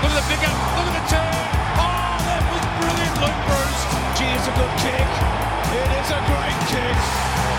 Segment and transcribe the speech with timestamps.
[0.00, 0.56] Look at the pick up.
[0.76, 1.44] Look at the turn.
[1.76, 3.88] Oh, that was brilliant, Luke Breust.
[4.16, 5.08] Gee, it's a good kick.
[5.76, 6.98] It is a great kick.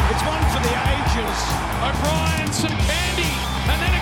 [0.10, 1.40] It's one for the ages.
[1.86, 3.34] O'Brien, some candy,
[3.70, 4.01] and then a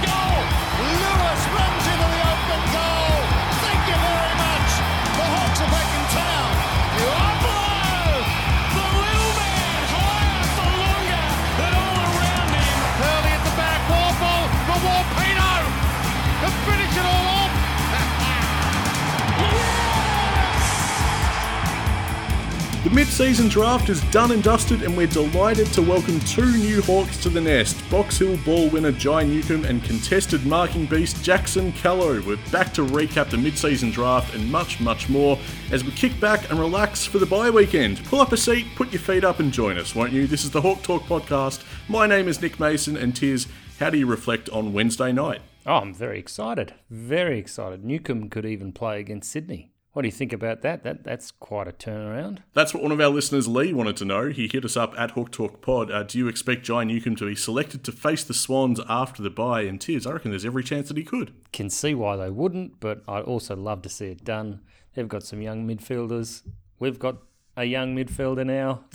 [22.89, 27.17] The mid-season draft is done and dusted, and we're delighted to welcome two new Hawks
[27.21, 27.87] to the nest.
[27.91, 32.19] Box Hill ball winner Jai Newcombe and contested marking beast Jackson Callow.
[32.25, 35.37] We're back to recap the mid-season draft and much, much more
[35.71, 38.03] as we kick back and relax for the bye weekend.
[38.05, 40.25] Pull up a seat, put your feet up, and join us, won't you?
[40.25, 41.63] This is the Hawk Talk podcast.
[41.87, 43.45] My name is Nick Mason, and Tiz,
[43.79, 45.41] how do you reflect on Wednesday night?
[45.63, 46.73] Oh, I'm very excited.
[46.89, 47.85] Very excited.
[47.85, 49.69] Newcombe could even play against Sydney.
[49.93, 50.83] What do you think about that?
[50.83, 52.39] That that's quite a turnaround.
[52.53, 54.29] That's what one of our listeners, Lee, wanted to know.
[54.29, 55.89] He hit us up at Hawk Talk Pod.
[55.89, 59.31] Uh, do you expect Jai Newcombe to be selected to face the Swans after the
[59.31, 59.61] bye?
[59.61, 61.33] And Tiz, I reckon there's every chance that he could.
[61.51, 64.61] Can see why they wouldn't, but I'd also love to see it done.
[64.93, 66.43] They've got some young midfielders.
[66.77, 67.17] We've got
[67.57, 68.85] a young midfielder now.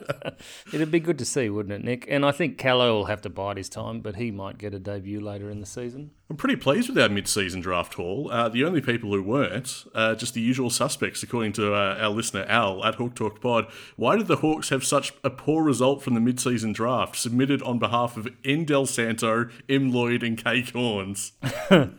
[0.73, 2.05] It'd be good to see, wouldn't it, Nick?
[2.09, 4.79] And I think Callow will have to bide his time, but he might get a
[4.79, 6.11] debut later in the season.
[6.29, 8.29] I'm pretty pleased with our mid-season draft haul.
[8.31, 12.09] Uh, the only people who weren't, uh, just the usual suspects, according to uh, our
[12.09, 13.67] listener Al at Hawk Talk Pod.
[13.97, 17.79] Why did the Hawks have such a poor result from the mid-season draft, submitted on
[17.79, 18.63] behalf of N.
[18.63, 19.91] Dal Santo, M.
[19.91, 20.61] Lloyd, and K.
[20.61, 21.31] Cornes?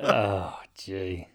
[0.00, 1.26] Oh, gee.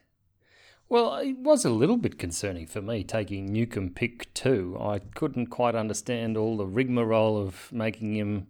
[0.94, 4.78] Well, it was a little bit concerning for me taking Newcombe pick two.
[4.80, 8.46] I couldn't quite understand all the rigmarole of making him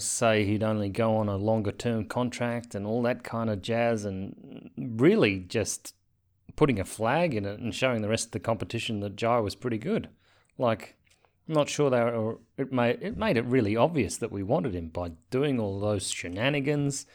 [0.00, 4.04] say he'd only go on a longer term contract and all that kind of jazz,
[4.04, 5.94] and really just
[6.56, 9.54] putting a flag in it and showing the rest of the competition that Jai was
[9.54, 10.08] pretty good.
[10.58, 10.96] Like,
[11.46, 14.74] I'm not sure they were, it made it made it really obvious that we wanted
[14.74, 17.06] him by doing all those shenanigans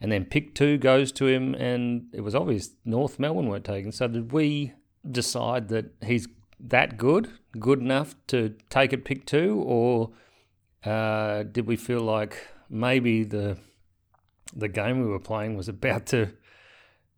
[0.00, 3.92] and then pick two goes to him, and it was obvious North Melbourne weren't taken.
[3.92, 4.72] So did we
[5.10, 6.28] decide that he's
[6.60, 10.10] that good, good enough to take at pick two, or
[10.84, 13.58] uh, did we feel like maybe the
[14.54, 16.30] the game we were playing was about to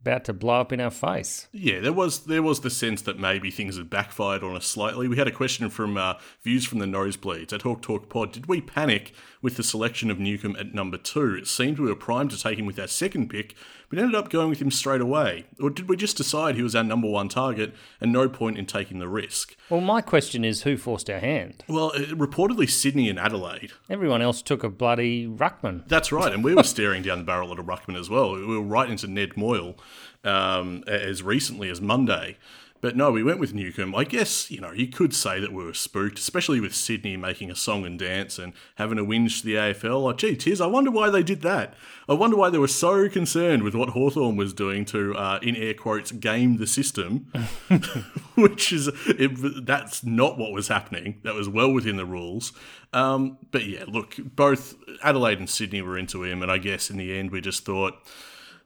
[0.01, 1.49] about to blow up in our face?
[1.53, 5.09] Yeah, there was there was the sense that maybe things had backfired on us slightly.
[5.09, 8.33] We had a question from uh, views from the nosebleeds at Hawk Talk Pod.
[8.33, 9.13] Did we panic
[9.43, 11.35] with the selection of Newcombe at number two?
[11.35, 13.55] It seemed we were primed to take him with our second pick,
[13.89, 15.47] but ended up going with him straight away.
[15.61, 18.67] Or did we just decide he was our number one target and no point in
[18.67, 19.57] taking the risk?
[19.69, 21.65] Well, my question is, who forced our hand?
[21.69, 23.73] Well, uh, reportedly Sydney and Adelaide.
[23.89, 25.87] Everyone else took a bloody ruckman.
[25.89, 28.35] That's right, and we were staring down the barrel at a ruckman as well.
[28.35, 29.77] We were right into Ned Moyle
[30.25, 32.37] um, as recently as Monday.
[32.81, 33.95] But no, we went with Newcombe.
[33.95, 37.51] I guess, you know, you could say that we were spooked, especially with Sydney making
[37.51, 40.05] a song and dance and having a whinge to the AFL.
[40.05, 41.75] Like, gee, Tiz, I wonder why they did that.
[42.09, 45.57] I wonder why they were so concerned with what Hawthorn was doing to, uh, in
[45.57, 47.31] air quotes, game the system,
[48.35, 51.21] which is, it, that's not what was happening.
[51.23, 52.55] That was well within the rules.
[52.95, 56.97] Um, but yeah, look, both Adelaide and Sydney were into him, and I guess in
[56.97, 57.95] the end we just thought,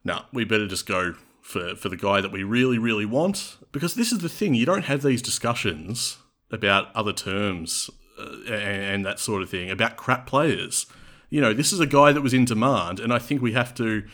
[0.05, 3.57] no, we better just go for, for the guy that we really, really want.
[3.73, 6.19] Because this is the thing, you don't have these discussions
[6.51, 10.87] about other terms uh, and, and that sort of thing, about crap players.
[11.31, 13.75] You know, this is a guy that was in demand, and I think we have
[13.75, 14.05] to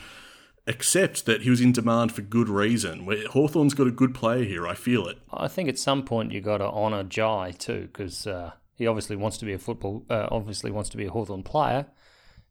[0.66, 3.06] accept that he was in demand for good reason.
[3.30, 5.18] Hawthorn's got a good player here, I feel it.
[5.32, 9.16] I think at some point you've got to honour Jai too, because uh, he obviously
[9.16, 11.86] wants to be a football, uh, obviously wants to be a Hawthorn player,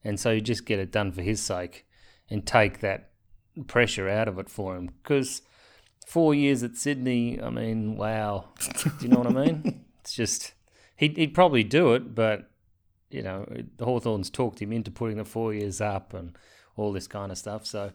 [0.03, 1.85] and so you just get it done for his sake
[2.29, 3.08] and take that
[3.67, 4.91] pressure out of it for him.
[5.01, 5.41] Because
[6.05, 9.85] four years at Sydney, I mean, wow, do you know what I mean?
[10.01, 10.53] It's just
[10.95, 12.49] he'd, he'd probably do it, but
[13.09, 13.45] you know,
[13.77, 16.37] the Hawthorns talked him into putting the four years up and
[16.77, 17.65] all this kind of stuff.
[17.65, 17.91] So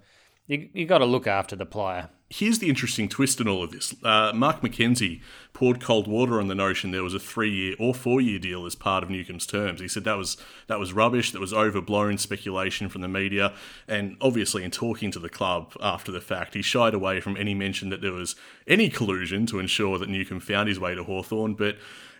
[0.47, 2.11] you you got to look after the player.
[2.37, 3.95] Here's the interesting twist in all of this.
[4.03, 5.21] Uh, Mark McKenzie
[5.53, 9.05] poured cold water on the notion there was a three-year or four-year deal as part
[9.05, 9.81] of Newcombe's terms.
[9.81, 10.37] He said that was
[10.67, 11.31] that was rubbish.
[11.31, 13.55] That was overblown speculation from the media,
[13.87, 17.55] and obviously in talking to the club after the fact, he shied away from any
[17.55, 18.35] mention that there was
[18.67, 21.55] any collusion to ensure that Newcombe found his way to Hawthorn.
[21.55, 21.77] But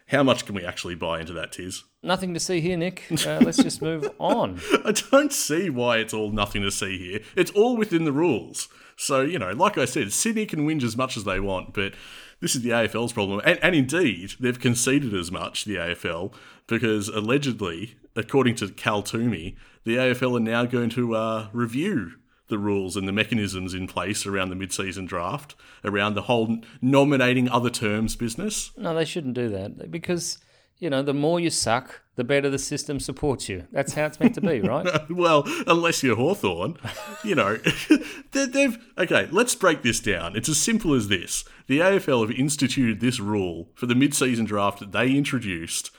[0.07, 1.83] how much can we actually buy into that, Tiz?
[2.05, 3.05] Nothing to see here, Nick.
[3.27, 4.61] Uh, let's just move on.
[4.85, 7.21] I don't see why it's all nothing to see here.
[7.35, 8.69] It's all within the rules.
[8.97, 11.95] So, you know, like I said, Sydney can whinge as much as they want, but
[12.41, 13.41] this is the AFL's problem.
[13.45, 16.33] And, and indeed, they've conceded as much, the AFL,
[16.67, 22.13] because allegedly, according to Cal Twomey, the AFL are now going to uh, review
[22.49, 25.55] the rules and the mechanisms in place around the mid-season draft,
[25.85, 28.71] around the whole nominating other terms business.
[28.77, 30.39] No, they shouldn't do that because
[30.79, 33.67] you know the more you suck, the better the system supports you.
[33.73, 34.87] That's how it's meant to be, right?
[35.11, 36.77] well, unless you're Hawthorn,
[37.25, 37.57] you know,
[38.33, 39.29] they- they've okay.
[39.31, 40.37] Let's break this down.
[40.37, 44.79] It's as simple as this: the AFL have instituted this rule for the mid-season draft
[44.81, 45.91] that they introduced.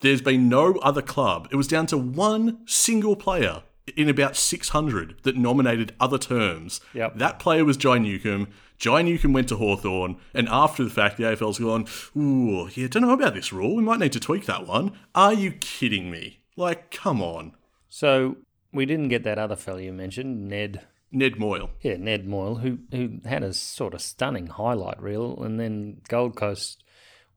[0.00, 1.48] There's been no other club.
[1.50, 3.62] It was down to one single player
[3.96, 6.80] in about 600 that nominated other terms.
[6.94, 7.18] Yep.
[7.18, 8.48] That player was Jai Newcombe.
[8.78, 11.86] Jai Newcombe went to Hawthorn, and after the fact, the AFL's gone,
[12.16, 13.74] ooh, yeah, don't know about this rule.
[13.74, 14.92] We might need to tweak that one.
[15.14, 16.40] Are you kidding me?
[16.56, 17.54] Like, come on.
[17.88, 18.36] so
[18.72, 20.82] we didn't get that other fellow you mentioned, Ned.
[21.10, 21.70] Ned Moyle.
[21.80, 26.36] Yeah, Ned Moyle, who who had a sort of stunning highlight reel, and then Gold
[26.36, 26.84] Coast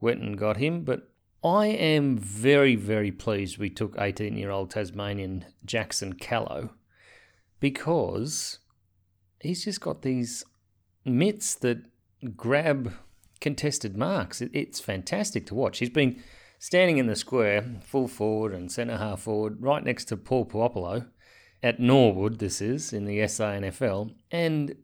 [0.01, 0.83] went and got him.
[0.83, 1.09] But
[1.44, 6.72] I am very, very pleased we took 18 year old Tasmanian Jackson Callow
[7.60, 8.60] because
[9.40, 10.44] he's just got these
[11.04, 11.82] mitts that
[12.36, 12.94] grab
[13.40, 14.42] contested marks.
[14.42, 15.80] It's fantastic to watch.
[15.80, 16.22] He's been
[16.60, 21.08] standing in the square, full forward and centre half forward, right next to Paul Puopolo
[21.64, 24.14] at Norwood, this is, in the SANFL.
[24.30, 24.76] And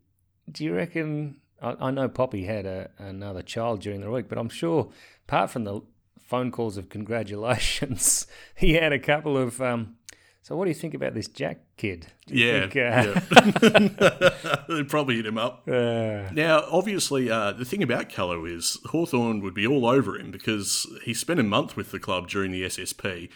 [0.52, 1.38] do you reckon?
[1.60, 4.92] I, know Poppy had a, another child during the week, but I'm sure,
[5.28, 5.82] apart from the
[6.28, 9.60] phone calls of congratulations, he had a couple of.
[9.62, 9.96] Um,
[10.44, 12.08] so, what do you think about this Jack kid?
[12.26, 12.60] Do you Yeah.
[12.70, 14.60] think, uh, yeah.
[14.70, 15.64] they probably hit him up.
[15.68, 20.32] uh, Now, obviously, uh, the thing about Callow is Hawthorn would be all over him
[20.32, 23.28] because he spent a month with the club during the SSP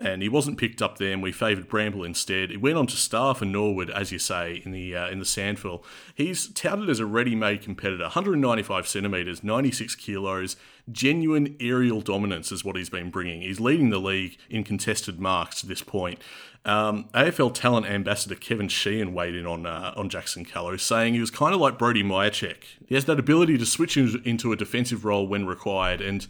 [0.00, 2.50] and he wasn't picked up there and we favoured Bramble instead.
[2.50, 5.24] He went on to star for Norwood, as you say, in the uh, in the
[5.24, 5.84] SANFL.
[6.14, 10.56] He's touted as a ready-made competitor, 195 centimetres, 96 kilos,
[10.90, 13.42] genuine aerial dominance is what he's been bringing.
[13.42, 16.18] He's leading the league in contested marks to this point.
[16.64, 21.20] Um, AFL talent ambassador Kevin Sheehan weighed in on uh, on Jackson Callow, saying he
[21.20, 22.64] was kind of like Brody Mihocek.
[22.86, 26.26] He has that ability to switch in- into a defensive role when required, and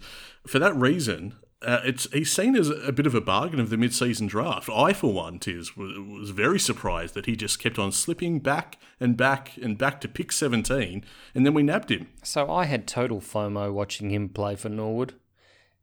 [0.47, 3.77] for that reason, uh, it's he's seen as a bit of a bargain of the
[3.77, 4.69] mid-season draft.
[4.73, 8.77] I, for one, tis was, was very surprised that he just kept on slipping back
[8.99, 11.03] and back and back to pick 17,
[11.35, 12.07] and then we nabbed him.
[12.23, 15.13] so, I had total FOMO watching him play for Norwood,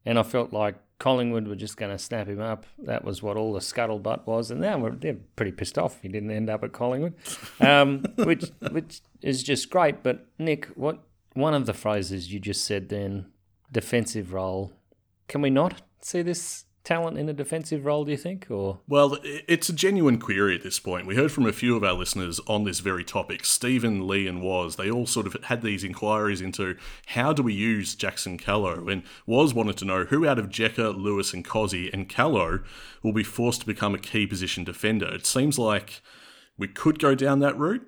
[0.05, 2.67] and I felt like Collingwood were just going to snap him up.
[2.79, 6.09] That was what all the scuttlebutt was, and now we're, they're pretty pissed off he
[6.09, 7.15] didn't end up at Collingwood,
[7.61, 10.03] um, which which is just great.
[10.03, 11.05] But Nick, what
[11.35, 13.27] one of the phrases you just said then,
[13.71, 14.73] defensive role,
[15.29, 18.05] can we not see this talent in a defensive role?
[18.05, 21.07] Do you think, or Well, it's a genuine query at this point.
[21.07, 23.45] We heard from a few of our listeners on this very topic.
[23.45, 26.77] Stephen, Lee, and Was, they all sort of had these inquiries into
[27.09, 28.89] how do we use Jackson Callow?
[28.89, 32.61] And Was wanted to know who out of Jekka, Lewis, and Cozzy and Callow
[33.03, 35.13] will be forced to become a key position defender.
[35.15, 36.01] It seems like
[36.57, 37.87] we could go down that route.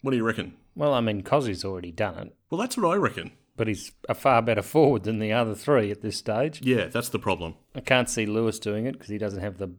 [0.00, 0.54] What do you reckon?
[0.74, 3.32] well, I mean, Cozzy's already done it, Well, that's what I reckon.
[3.58, 6.62] But he's a far better forward than the other three at this stage.
[6.62, 7.56] Yeah, that's the problem.
[7.74, 9.74] I can't see Lewis doing it because he doesn't have the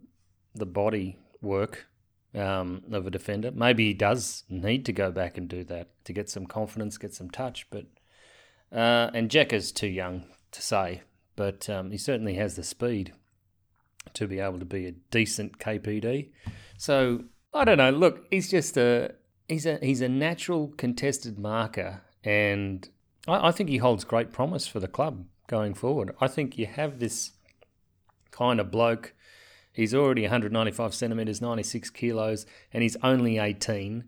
[0.54, 1.88] the body work
[2.36, 3.52] um, of a defender.
[3.52, 7.14] Maybe he does need to go back and do that to get some confidence, get
[7.14, 7.68] some touch.
[7.70, 7.86] But
[8.72, 11.02] uh, and Jekka's too young to say,
[11.36, 13.14] but um, he certainly has the speed
[14.14, 16.30] to be able to be a decent KPD.
[16.78, 17.24] So
[17.54, 17.92] I don't know.
[17.92, 19.16] Look, he's just a
[19.48, 22.88] he's a he's a natural contested marker, and
[23.32, 26.16] I, I think he holds great promise for the club going forward.
[26.22, 27.32] I think you have this
[28.32, 29.14] kind of bloke.
[29.74, 34.06] He's already 195 centimeters, 96 kilos, and he's only 18.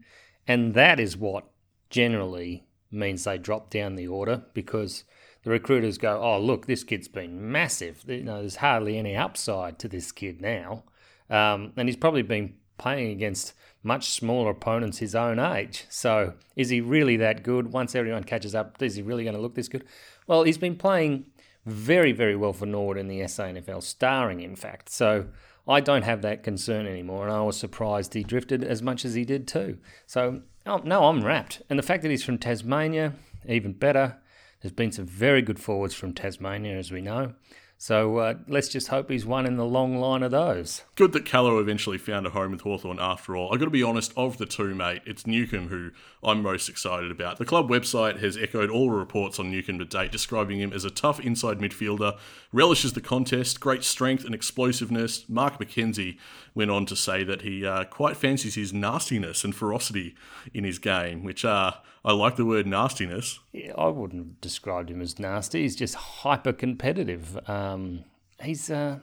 [0.47, 1.45] And that is what
[1.89, 5.03] generally means they drop down the order because
[5.43, 8.03] the recruiters go, "Oh, look, this kid's been massive.
[8.07, 10.83] You know, there's hardly any upside to this kid now."
[11.29, 15.85] Um, and he's probably been playing against much smaller opponents his own age.
[15.89, 17.71] So, is he really that good?
[17.71, 19.85] Once everyone catches up, is he really going to look this good?
[20.27, 21.25] Well, he's been playing
[21.65, 24.89] very, very well for Norwood in the SANFL, starring, in fact.
[24.89, 25.27] So,
[25.67, 29.13] I don't have that concern anymore, and I was surprised he drifted as much as
[29.13, 29.77] he did too.
[30.07, 31.61] So, oh, no, I'm wrapped.
[31.69, 33.13] And the fact that he's from Tasmania,
[33.47, 34.17] even better.
[34.61, 37.33] There's been some very good forwards from Tasmania, as we know.
[37.81, 40.83] So uh, let's just hope he's one in the long line of those.
[40.93, 43.51] Good that Callow eventually found a home with Hawthorn after all.
[43.51, 45.89] i got to be honest, of the two, mate, it's Newcombe who
[46.23, 47.37] I'm most excited about.
[47.37, 50.91] The club website has echoed all reports on Newcombe to date, describing him as a
[50.91, 52.17] tough inside midfielder,
[52.51, 55.27] relishes the contest, great strength and explosiveness.
[55.27, 56.17] Mark McKenzie
[56.53, 60.15] went on to say that he uh, quite fancies his nastiness and ferocity
[60.53, 61.71] in his game, which uh,
[62.05, 63.39] I like the word nastiness.
[63.51, 65.63] Yeah, I wouldn't have described him as nasty.
[65.63, 67.39] He's just hyper competitive.
[67.49, 68.03] Um,
[68.43, 68.99] he's uh,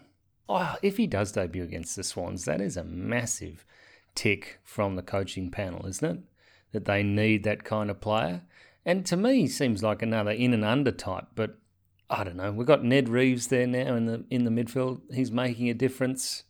[0.48, 3.64] oh, if he does debut against the Swans, that is a massive
[4.14, 6.22] tick from the coaching panel, isn't it?
[6.72, 8.42] That they need that kind of player.
[8.84, 11.26] And to me, seems like another in and under type.
[11.34, 11.58] But
[12.10, 12.52] I don't know.
[12.52, 15.00] We've got Ned Reeves there now in the in the midfield.
[15.12, 16.44] He's making a difference.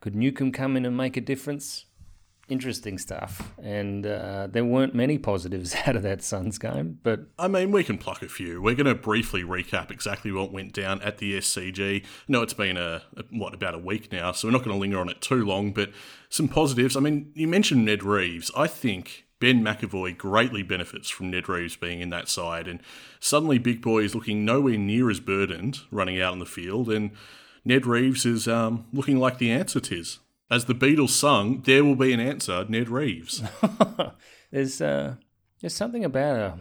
[0.00, 1.86] Could Newcombe come in and make a difference?
[2.48, 3.54] Interesting stuff.
[3.60, 7.82] And uh, there weren't many positives out of that Suns game, but I mean, we
[7.82, 8.62] can pluck a few.
[8.62, 12.04] We're going to briefly recap exactly what went down at the SCG.
[12.28, 14.98] No, it's been a what about a week now, so we're not going to linger
[14.98, 15.72] on it too long.
[15.72, 15.90] But
[16.28, 16.96] some positives.
[16.96, 18.50] I mean, you mentioned Ned Reeves.
[18.56, 22.80] I think Ben McEvoy greatly benefits from Ned Reeves being in that side, and
[23.20, 27.10] suddenly Big Boy is looking nowhere near as burdened running out on the field, and
[27.64, 30.18] Ned Reeves is um, looking like the answer to his.
[30.50, 33.42] As the Beatles sung, there will be an answer, Ned Reeves.
[34.50, 35.16] there's uh,
[35.60, 36.60] there's something about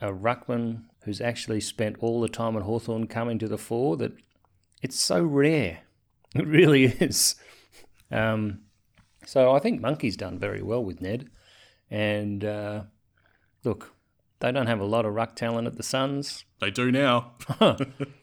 [0.00, 3.96] a, a ruckman who's actually spent all the time at Hawthorn coming to the fore
[3.98, 4.12] that
[4.82, 5.80] it's so rare.
[6.34, 7.36] It really is.
[8.10, 8.60] Um,
[9.24, 11.28] so I think Monkey's done very well with Ned.
[11.90, 12.82] And uh,
[13.64, 13.92] look,
[14.40, 17.32] they don't have a lot of ruck talent at the Suns, they do now.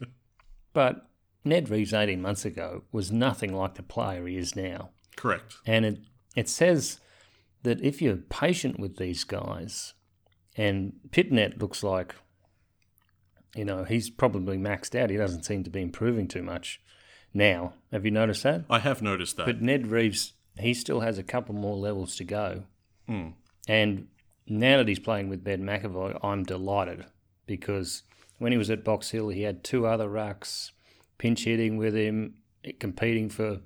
[0.74, 1.08] but
[1.46, 4.90] Ned Reeves 18 months ago was nothing like the player he is now.
[5.16, 5.56] Correct.
[5.66, 6.00] And it,
[6.36, 7.00] it says
[7.64, 9.94] that if you're patient with these guys,
[10.56, 12.16] and Pittonet looks like,
[13.56, 15.10] you know, he's probably maxed out.
[15.10, 16.82] He doesn't seem to be improving too much
[17.34, 17.74] now.
[17.92, 18.66] Have you noticed that?
[18.70, 19.46] I have noticed that.
[19.46, 22.64] But Ned Reeves, he still has a couple more levels to go.
[23.68, 24.08] And
[24.48, 27.06] now that he's playing with Ben McEvoy, I'm delighted
[27.46, 28.04] because
[28.38, 30.72] when he was at Box Hill, he had two other rucks
[31.18, 32.36] pinch hitting with him,
[32.80, 33.62] competing for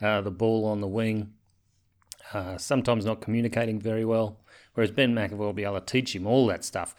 [0.00, 1.34] uh, the ball on the wing,
[2.32, 4.38] uh, sometimes not communicating very well.
[4.74, 6.94] Whereas Ben McEvoy will be able to teach him all that stuff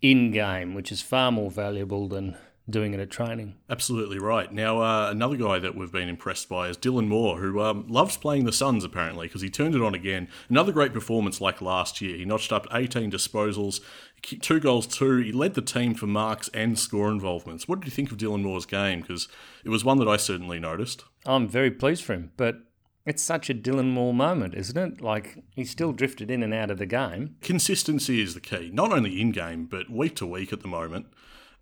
[0.00, 2.36] in game, which is far more valuable than
[2.68, 3.54] doing it at training.
[3.70, 4.52] Absolutely right.
[4.52, 8.16] Now, uh, another guy that we've been impressed by is Dylan Moore, who um, loves
[8.16, 10.28] playing the Suns apparently because he turned it on again.
[10.48, 12.16] Another great performance like last year.
[12.16, 13.80] He notched up 18 disposals,
[14.22, 15.18] two goals, two.
[15.18, 17.68] He led the team for marks and score involvements.
[17.68, 19.00] What did you think of Dylan Moore's game?
[19.00, 19.28] Because
[19.64, 21.04] it was one that I certainly noticed.
[21.24, 22.56] I'm very pleased for him, but
[23.04, 25.00] it's such a Dylan Moore moment, isn't it?
[25.00, 27.36] Like he still drifted in and out of the game.
[27.40, 31.06] Consistency is the key, not only in game, but week to week at the moment.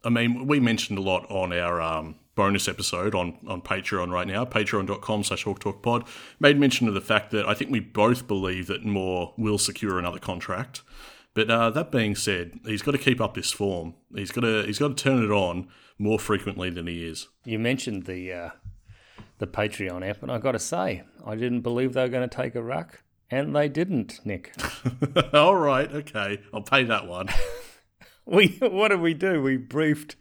[0.05, 4.27] I mean, we mentioned a lot on our um, bonus episode on, on Patreon right
[4.27, 6.07] now, patreon.com slash hawktalkpod,
[6.41, 9.99] made mention of the fact that I think we both believe that Moore will secure
[9.99, 10.83] another contract.
[11.35, 13.95] But uh, that being said, he's got to keep up this form.
[14.15, 15.69] He's got to he's got to turn it on
[15.99, 17.29] more frequently than he is.
[17.45, 18.51] You mentioned the uh,
[19.39, 22.37] the Patreon app, and I got to say, I didn't believe they were going to
[22.37, 24.55] take a ruck, and they didn't, Nick.
[25.33, 27.29] All right, okay, I'll pay that one.
[28.27, 29.43] we what did we do?
[29.43, 30.17] We briefed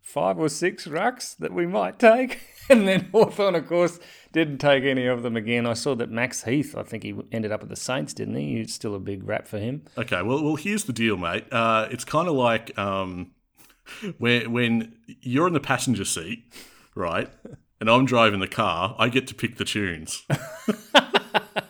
[0.00, 2.40] five or six rucks that we might take,
[2.70, 3.98] and then Hawthorn, of course,
[4.32, 5.66] didn't take any of them again.
[5.66, 8.60] I saw that Max Heath, I think he ended up at the Saints, didn't he?
[8.60, 9.82] It's still a big rap for him.
[9.98, 11.44] Okay, well, well, here's the deal, mate.
[11.50, 13.32] Uh, it's kind of like um,
[14.18, 16.44] when when you're in the passenger seat,
[16.94, 17.28] right,
[17.80, 18.94] and I'm driving the car.
[18.98, 20.24] I get to pick the tunes.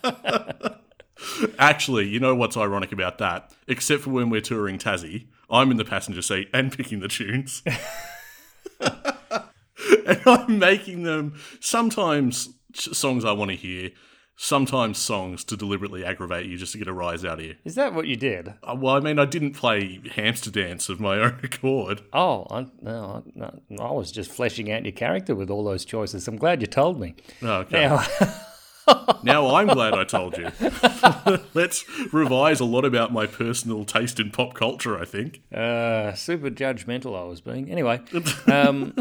[1.59, 3.52] Actually, you know what's ironic about that?
[3.68, 7.62] Except for when we're touring Tassie, I'm in the passenger seat and picking the tunes.
[8.80, 13.90] and I'm making them sometimes songs I want to hear,
[14.37, 17.56] sometimes songs to deliberately aggravate you just to get a rise out of you.
[17.64, 18.54] Is that what you did?
[18.62, 22.02] Uh, Well, I mean, I didn't play Hamster Dance of my own accord.
[22.12, 26.26] Oh, I, no, no, I was just fleshing out your character with all those choices.
[26.28, 27.14] I'm glad you told me.
[27.42, 27.87] Okay.
[27.88, 28.04] Now,
[29.23, 30.50] Now I'm glad I told you.
[31.54, 35.42] Let's revise a lot about my personal taste in pop culture, I think.
[35.54, 37.70] uh, super judgmental I was being.
[37.70, 38.00] Anyway,
[38.52, 38.94] um,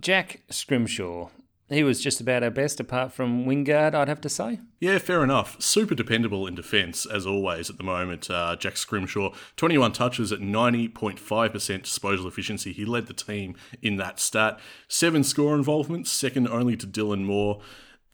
[0.00, 1.28] Jack Scrimshaw.
[1.70, 4.58] He was just about our best, apart from Wingard, I'd have to say.
[4.80, 5.60] Yeah, fair enough.
[5.60, 8.30] Super dependable in defence, as always, at the moment.
[8.30, 12.72] Uh, Jack Scrimshaw, 21 touches at 90.5% disposal efficiency.
[12.72, 14.58] He led the team in that stat.
[14.88, 17.60] Seven score involvements, second only to Dylan Moore.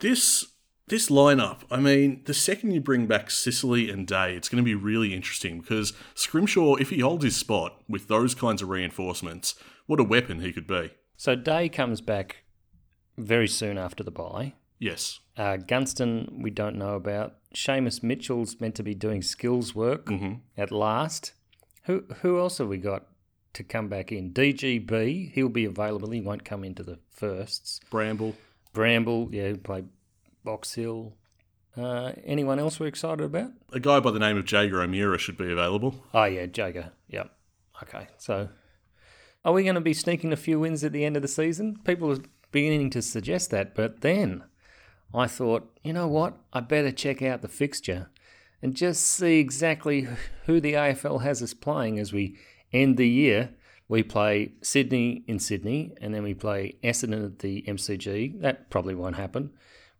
[0.00, 0.44] This
[0.88, 4.64] this lineup, I mean, the second you bring back Sicily and Day, it's going to
[4.64, 9.54] be really interesting because Scrimshaw, if he holds his spot with those kinds of reinforcements,
[9.86, 10.90] what a weapon he could be.
[11.16, 12.44] So Day comes back
[13.16, 14.54] very soon after the bye.
[14.78, 15.20] Yes.
[15.36, 17.36] Uh, Gunston, we don't know about.
[17.54, 20.10] Seamus Mitchell's meant to be doing skills work
[20.56, 21.32] at last.
[21.84, 23.06] Who who else have we got
[23.54, 24.32] to come back in?
[24.32, 26.10] DGB, he'll be available.
[26.10, 27.80] He won't come into the firsts.
[27.90, 28.34] Bramble.
[28.72, 29.88] Bramble, yeah, who played
[30.44, 31.14] Box Hill.
[31.76, 33.50] Uh, anyone else we're excited about?
[33.72, 36.04] A guy by the name of Jaeger O'Meara should be available.
[36.12, 36.92] Oh, yeah, Jaeger.
[37.08, 37.30] Yep.
[37.82, 38.48] Okay, so
[39.44, 41.78] are we going to be sneaking a few wins at the end of the season?
[41.84, 42.18] People are
[42.52, 44.44] beginning to suggest that, but then
[45.12, 46.38] I thought, you know what?
[46.52, 48.10] I better check out the fixture
[48.62, 50.06] and just see exactly
[50.46, 52.38] who the AFL has us playing as we
[52.72, 53.50] end the year.
[53.88, 58.40] We play Sydney in Sydney, and then we play Essendon at the MCG.
[58.40, 59.50] That probably won't happen.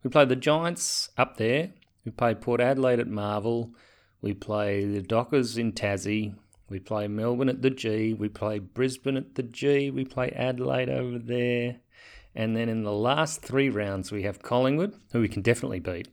[0.05, 1.71] We play the Giants up there.
[2.05, 3.73] We play Port Adelaide at Marvel.
[4.21, 6.35] We play the Dockers in Tassie.
[6.69, 8.13] We play Melbourne at the G.
[8.13, 9.89] We play Brisbane at the G.
[9.89, 11.77] We play Adelaide over there.
[12.35, 16.09] And then in the last three rounds, we have Collingwood, who we can definitely beat.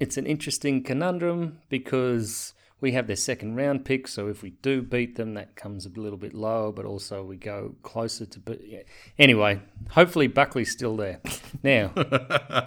[0.00, 4.82] It's an interesting conundrum because we have their second round pick, so if we do
[4.82, 8.38] beat them, that comes a little bit lower, but also we go closer to.
[8.38, 8.82] Be-
[9.18, 9.60] anyway,
[9.90, 11.20] hopefully Buckley's still there.
[11.62, 11.88] Now,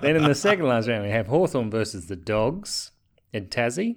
[0.02, 2.92] then in the second last round, we have Hawthorn versus the Dogs
[3.32, 3.96] in Tassie.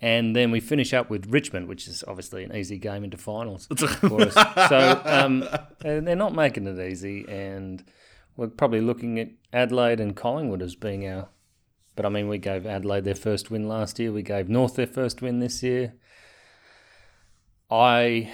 [0.00, 3.66] And then we finish up with Richmond, which is obviously an easy game into finals
[3.76, 4.34] for us.
[4.68, 5.48] So um,
[5.78, 7.84] they're not making it easy, and
[8.36, 11.28] we're probably looking at Adelaide and Collingwood as being our.
[11.94, 14.12] But I mean, we gave Adelaide their first win last year.
[14.12, 15.94] We gave North their first win this year.
[17.70, 18.32] I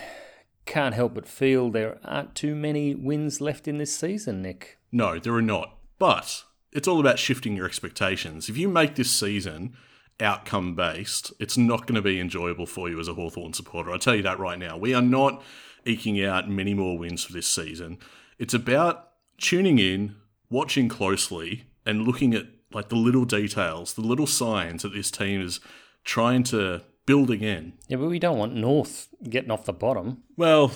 [0.65, 4.79] can't help but feel there aren't too many wins left in this season, Nick.
[4.93, 5.79] No, there are not.
[5.99, 8.49] But it's all about shifting your expectations.
[8.49, 9.75] If you make this season
[10.21, 13.91] outcome based, it's not going to be enjoyable for you as a Hawthorn supporter.
[13.91, 14.77] I'll tell you that right now.
[14.77, 15.43] We are not
[15.85, 17.99] eking out many more wins for this season.
[18.39, 20.17] It's about tuning in,
[20.51, 25.41] watching closely, and looking at like the little details, the little signs that this team
[25.41, 25.59] is
[26.05, 27.73] trying to build again.
[27.89, 30.23] Yeah, but we don't want North getting off the bottom.
[30.37, 30.71] Well,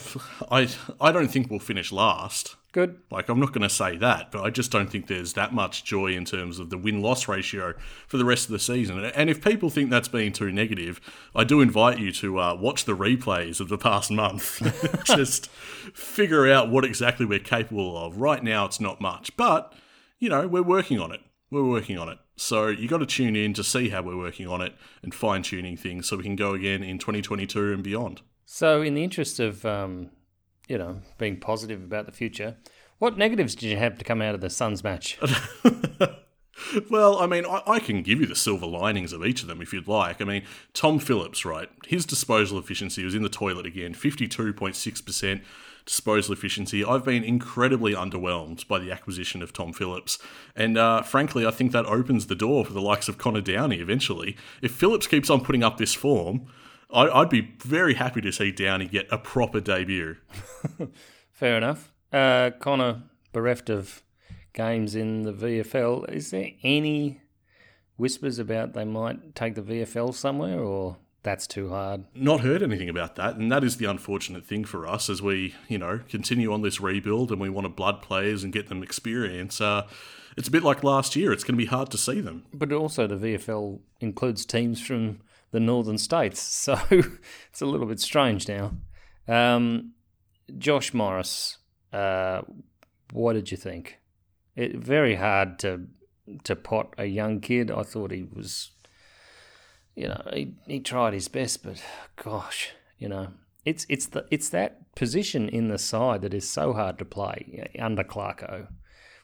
[0.51, 0.69] I
[1.01, 2.57] I don't think we'll finish last.
[2.73, 3.01] Good.
[3.11, 5.85] Like, I'm not going to say that, but I just don't think there's that much
[5.85, 7.75] joy in terms of the win loss ratio
[8.09, 9.05] for the rest of the season.
[9.05, 10.99] And if people think that's being too negative,
[11.35, 14.63] I do invite you to uh, watch the replays of the past month.
[15.05, 15.51] just
[15.93, 18.17] figure out what exactly we're capable of.
[18.17, 19.75] Right now, it's not much, but,
[20.23, 21.21] you know, we're working on it.
[21.51, 22.17] We're working on it.
[22.37, 25.43] So you got to tune in to see how we're working on it and fine
[25.43, 28.23] tuning things so we can go again in 2022 and beyond.
[28.47, 30.11] So, in the interest of um,
[30.69, 32.57] you know being positive about the future,
[32.99, 35.19] what negatives did you have to come out of the Suns match?
[36.91, 39.61] Well, I mean, I, I, can give you the silver linings of each of them
[39.61, 40.21] if you'd like.
[40.21, 40.45] I mean,
[40.75, 41.69] Tom Phillips, right?
[41.87, 45.43] His disposal efficiency was in the toilet again, 52.6%
[45.85, 46.85] disposal efficiency.
[46.85, 50.19] I've been incredibly underwhelmed by the acquisition of Tom Phillips.
[50.55, 53.81] And uh, frankly, I think that opens the door for the likes of Connor Downie
[53.81, 54.37] eventually.
[54.61, 56.47] If Phillips keeps on putting up this form,
[56.93, 60.17] I, I'd be very happy to see Downie get a proper debut.
[61.33, 61.93] Fair enough.
[62.13, 64.03] Uh, Connor, bereft of
[64.53, 67.23] games in the VFL, is there any
[67.97, 72.05] whispers about they might take the VFL somewhere or that's too hard.
[72.15, 75.55] Not heard anything about that, and that is the unfortunate thing for us as we,
[75.69, 78.83] you know, continue on this rebuild and we want to blood players and get them
[78.83, 79.61] experience.
[79.61, 79.87] Uh,
[80.37, 81.33] it's a bit like last year.
[81.33, 82.45] It's going to be hard to see them.
[82.53, 85.21] But also, the VFL includes teams from
[85.53, 88.73] the northern states, so it's a little bit strange now.
[89.29, 89.93] Um,
[90.59, 91.59] Josh Morris,
[91.93, 92.43] uh,
[93.13, 93.99] what did you think?
[94.57, 95.87] It very hard to
[96.45, 97.71] to pot a young kid.
[97.71, 98.71] I thought he was
[99.95, 101.83] you know, he, he tried his best, but
[102.17, 103.29] gosh, you know,
[103.65, 107.71] it's it's the it's that position in the side that is so hard to play
[107.79, 108.69] under Clarko.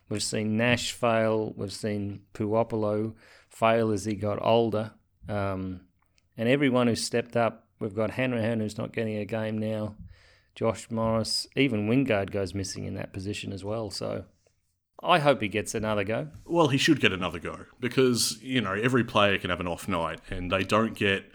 [0.08, 1.52] We've seen Nash fail.
[1.56, 3.14] We've seen Puopolo
[3.48, 4.92] fail as he got older.
[5.28, 5.82] Um,
[6.36, 9.96] and everyone who's stepped up, we've got Hanrahan who's not getting a game now.
[10.54, 13.90] Josh Morris, even Wingard goes missing in that position as well.
[13.90, 14.24] So
[15.02, 16.28] I hope he gets another go.
[16.44, 19.86] Well, he should get another go because, you know, every player can have an off
[19.86, 21.30] night and they don't get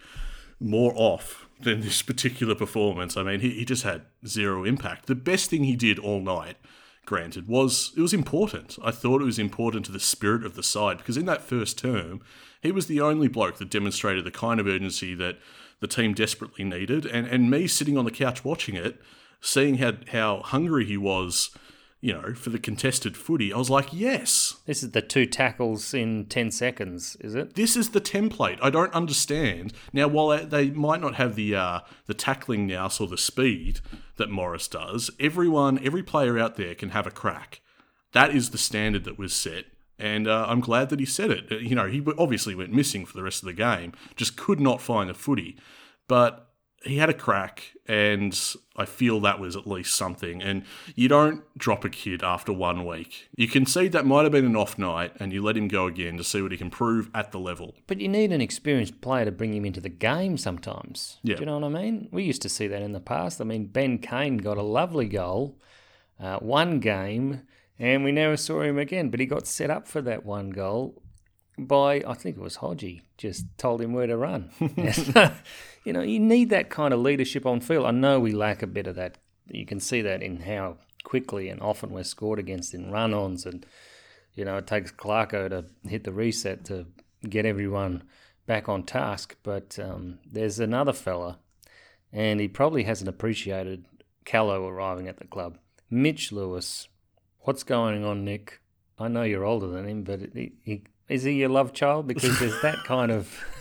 [0.59, 3.15] more off than this particular performance.
[3.15, 5.05] I mean, he, he just had zero impact.
[5.05, 6.57] The best thing he did all night,
[7.05, 8.77] granted, was it was important.
[8.83, 11.77] I thought it was important to the spirit of the side because in that first
[11.77, 12.21] term,
[12.61, 15.37] he was the only bloke that demonstrated the kind of urgency that
[15.79, 17.05] the team desperately needed.
[17.05, 19.01] And, and me sitting on the couch watching it,
[19.41, 21.49] seeing how, how hungry he was
[22.03, 24.57] you know, for the contested footy, I was like, yes.
[24.65, 27.55] This is the two tackles in 10 seconds, is it?
[27.55, 28.59] This is the template.
[28.61, 29.71] I don't understand.
[29.93, 33.79] Now, while they might not have the uh, the tackling now or the speed
[34.17, 37.61] that Morris does, everyone, every player out there can have a crack.
[38.11, 39.63] That is the standard that was set.
[39.97, 41.45] And uh, I'm glad that he said it.
[41.49, 44.59] Uh, you know, he obviously went missing for the rest of the game, just could
[44.59, 45.55] not find the footy.
[46.09, 46.49] But
[46.83, 48.37] he had a crack, and
[48.75, 50.41] I feel that was at least something.
[50.41, 50.63] And
[50.95, 53.29] you don't drop a kid after one week.
[53.35, 55.87] You can see that might have been an off night, and you let him go
[55.87, 57.75] again to see what he can prove at the level.
[57.87, 61.19] But you need an experienced player to bring him into the game sometimes.
[61.23, 61.35] Yeah.
[61.35, 62.09] Do you know what I mean?
[62.11, 63.39] We used to see that in the past.
[63.39, 65.59] I mean, Ben Kane got a lovely goal,
[66.19, 67.43] uh, one game,
[67.79, 69.09] and we never saw him again.
[69.09, 71.01] But he got set up for that one goal
[71.57, 74.49] by I think it was Hodgie just told him where to run.
[75.83, 77.85] you know, you need that kind of leadership on field.
[77.85, 79.17] I know we lack a bit of that.
[79.49, 83.65] You can see that in how quickly and often we're scored against in run-ons, and
[84.35, 86.87] you know it takes Clarko to hit the reset to
[87.27, 88.03] get everyone
[88.45, 89.35] back on task.
[89.43, 91.39] But um, there's another fella,
[92.11, 93.85] and he probably hasn't appreciated
[94.25, 95.57] Callow arriving at the club.
[95.89, 96.87] Mitch Lewis,
[97.41, 98.61] what's going on, Nick?
[98.97, 102.07] I know you're older than him, but he, he, is he your love child?
[102.07, 103.43] Because there's that kind of.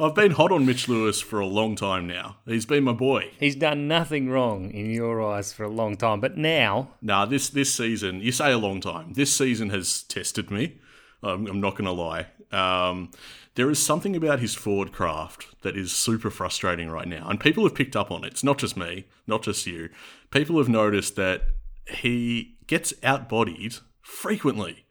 [0.00, 2.36] I've been hot on Mitch Lewis for a long time now.
[2.46, 3.30] He's been my boy.
[3.38, 6.90] He's done nothing wrong in your eyes for a long time, but now.
[7.02, 9.14] Nah, this this season, you say a long time.
[9.14, 10.78] This season has tested me.
[11.22, 12.26] I'm, I'm not going to lie.
[12.52, 13.10] Um,
[13.54, 17.64] there is something about his forward craft that is super frustrating right now, and people
[17.64, 18.28] have picked up on it.
[18.28, 19.90] It's not just me, not just you.
[20.30, 21.42] People have noticed that
[21.86, 24.84] he gets outbodied frequently.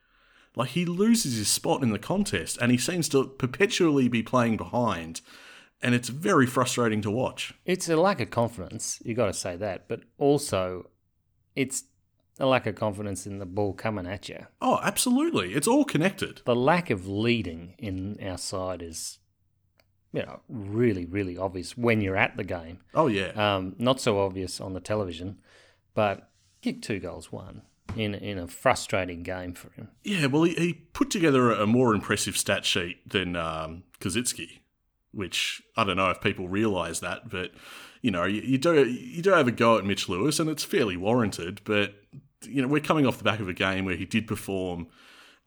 [0.60, 4.58] Like he loses his spot in the contest and he seems to perpetually be playing
[4.58, 5.22] behind.
[5.82, 7.54] And it's very frustrating to watch.
[7.64, 10.90] It's a lack of confidence, you got to say that, but also
[11.56, 11.86] it's
[12.42, 14.48] a lack of confidence in the ball coming at you.
[14.62, 15.54] Oh, absolutely.
[15.54, 16.42] It's all connected.
[16.44, 19.20] The lack of leading in our side is,
[20.12, 22.82] you know, really, really obvious when you're at the game.
[22.94, 23.30] Oh, yeah.
[23.30, 25.38] Um, not so obvious on the television,
[25.94, 26.30] but
[26.62, 27.62] kick two goals, one
[27.96, 29.90] in in a frustrating game for him.
[30.04, 34.60] Yeah, well, he, he put together a more impressive stat sheet than um, Koschitzke,
[35.12, 37.52] which I don't know if people realise that, but
[38.02, 40.64] you know, you, you do you do have a go at Mitch Lewis, and it's
[40.64, 41.62] fairly warranted.
[41.64, 41.96] But
[42.44, 44.88] you know, we're coming off the back of a game where he did perform.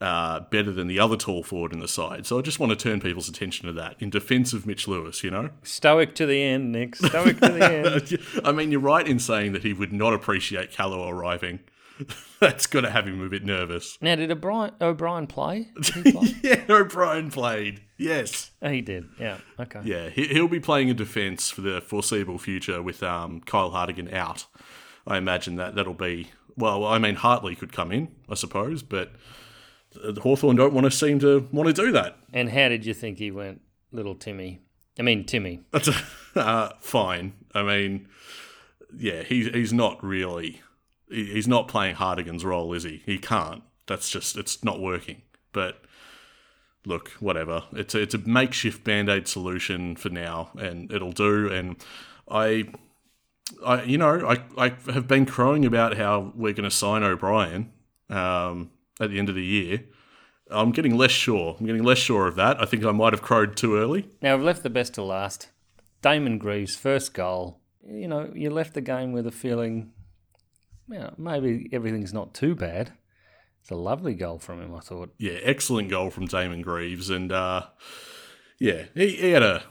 [0.00, 2.26] Uh, better than the other tall forward in the side.
[2.26, 5.22] So I just want to turn people's attention to that in defence of Mitch Lewis,
[5.22, 5.50] you know?
[5.62, 6.96] Stoic to the end, Nick.
[6.96, 8.44] Stoic to the end.
[8.44, 11.60] I mean, you're right in saying that he would not appreciate Callow arriving.
[12.40, 13.98] That's going to have him a bit nervous.
[14.00, 15.68] Now, did O'Brien, O'Brien play?
[15.80, 16.36] Did play?
[16.42, 17.82] yeah, O'Brien played.
[17.98, 18.50] Yes.
[18.60, 19.06] Oh, he did.
[19.18, 19.38] Yeah.
[19.58, 19.80] Okay.
[19.84, 24.12] Yeah, he, he'll be playing in defence for the foreseeable future with um, Kyle Hartigan
[24.12, 24.46] out.
[25.06, 26.28] I imagine that that'll be.
[26.56, 29.12] Well, I mean, Hartley could come in, I suppose, but
[29.94, 32.16] the Hawthorn don't want to seem to want to do that.
[32.32, 34.60] And how did you think he went, little Timmy?
[34.98, 35.60] I mean, Timmy.
[35.70, 35.88] That's
[36.36, 37.32] uh, fine.
[37.54, 38.08] I mean,
[38.96, 40.60] yeah, he's he's not really
[41.12, 43.02] he's not playing Hartigan's role, is he?
[43.04, 43.62] He can't.
[43.86, 45.22] That's just it's not working.
[45.52, 45.82] But
[46.86, 47.64] look, whatever.
[47.72, 51.48] It's a, it's a makeshift band aid solution for now, and it'll do.
[51.52, 51.76] And
[52.28, 52.68] I,
[53.64, 57.72] I you know, I I have been crowing about how we're going to sign O'Brien
[58.08, 58.70] um,
[59.00, 59.84] at the end of the year.
[60.50, 61.56] I'm getting less sure.
[61.58, 62.60] I'm getting less sure of that.
[62.60, 64.08] I think I might have crowed too early.
[64.20, 65.48] Now, I've left the best to last.
[66.02, 67.60] Damon Greaves' first goal.
[67.86, 69.92] You know, you left the game with a feeling
[70.88, 72.92] know, maybe everything's not too bad.
[73.60, 75.14] It's a lovely goal from him, I thought.
[75.18, 77.66] Yeah, excellent goal from Damon Greaves, and uh,
[78.58, 79.62] yeah, he, he had a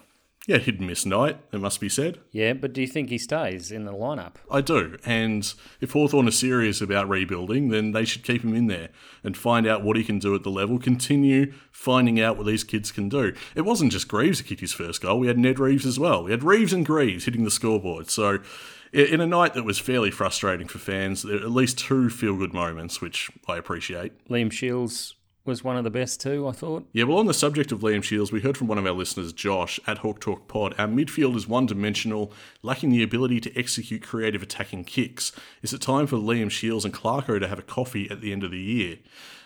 [0.51, 1.37] yeah and miss night.
[1.51, 2.19] It must be said.
[2.31, 4.35] Yeah, but do you think he stays in the lineup?
[4.49, 8.67] I do, and if Hawthorn are serious about rebuilding, then they should keep him in
[8.67, 8.89] there
[9.23, 10.79] and find out what he can do at the level.
[10.79, 13.33] Continue finding out what these kids can do.
[13.55, 15.19] It wasn't just Greaves who kicked his first goal.
[15.19, 16.23] We had Ned Reeves as well.
[16.23, 18.09] We had Reeves and Greaves hitting the scoreboard.
[18.09, 18.39] So
[18.93, 22.35] in a night that was fairly frustrating for fans, there are at least two feel
[22.35, 24.27] good moments, which I appreciate.
[24.27, 26.87] Liam Shields was one of the best too, I thought.
[26.93, 29.33] Yeah, well, on the subject of Liam Shields, we heard from one of our listeners,
[29.33, 30.75] Josh, at Hawk Talk Pod.
[30.77, 35.31] Our midfield is one dimensional, lacking the ability to execute creative attacking kicks.
[35.61, 38.43] Is it time for Liam Shields and Clarko to have a coffee at the end
[38.43, 38.97] of the year?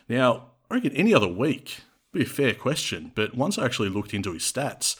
[0.09, 1.81] Now, I reckon any other week
[2.11, 4.95] be a fair question, but once I actually looked into his stats,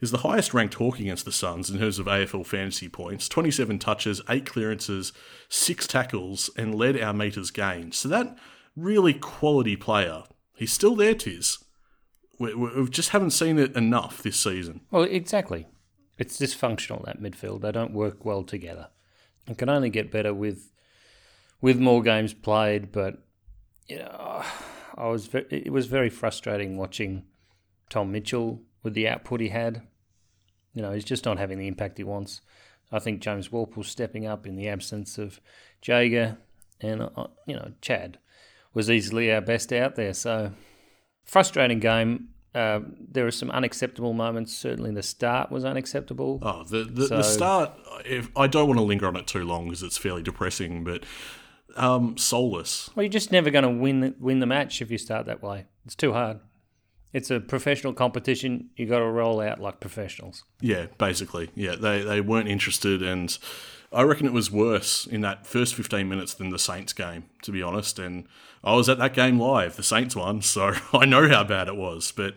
[0.00, 3.78] is the highest ranked Hawk against the Suns in terms of AFL fantasy points 27
[3.78, 5.12] touches, 8 clearances,
[5.48, 7.94] 6 tackles, and led our meters gained.
[7.94, 8.36] So that
[8.76, 10.24] really quality player,
[10.56, 11.58] he's still there, Tiz.
[12.38, 14.82] We, we just haven't seen it enough this season.
[14.90, 15.66] Well, exactly.
[16.18, 17.62] It's dysfunctional, that midfield.
[17.62, 18.88] They don't work well together.
[19.48, 20.72] It can only get better with
[21.60, 23.22] with more games played, but
[23.88, 24.42] you know,
[24.94, 27.24] I was ve- it was very frustrating watching
[27.88, 29.82] Tom Mitchell with the output he had.
[30.74, 32.40] You know, he's just not having the impact he wants.
[32.92, 35.40] I think James Worpel's stepping up in the absence of
[35.82, 36.38] Jaeger,
[36.80, 38.18] and uh, you know Chad
[38.76, 40.12] was easily our best out there.
[40.12, 40.52] So
[41.24, 42.28] frustrating game.
[42.54, 44.54] Uh, there are some unacceptable moments.
[44.54, 46.38] Certainly, the start was unacceptable.
[46.42, 47.72] Oh, the the, So- the start.
[48.04, 51.04] If I don't want to linger on it too long because it's fairly depressing, but
[51.76, 52.90] um, soulless.
[52.94, 55.64] Well, you're just never going to win win the match if you start that way.
[55.84, 56.40] It's too hard.
[57.12, 58.70] It's a professional competition.
[58.76, 60.44] You got to roll out like professionals.
[60.60, 61.50] Yeah, basically.
[61.54, 63.36] Yeah, they, they weren't interested, and
[63.92, 67.52] I reckon it was worse in that first 15 minutes than the Saints game, to
[67.52, 67.98] be honest.
[67.98, 68.26] And
[68.62, 71.76] I was at that game live, the Saints one, so I know how bad it
[71.76, 72.12] was.
[72.12, 72.34] But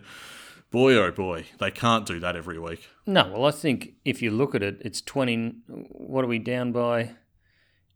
[0.70, 2.88] boy, oh boy, they can't do that every week.
[3.06, 5.56] No, well, I think if you look at it, it's 20.
[5.68, 7.10] What are we down by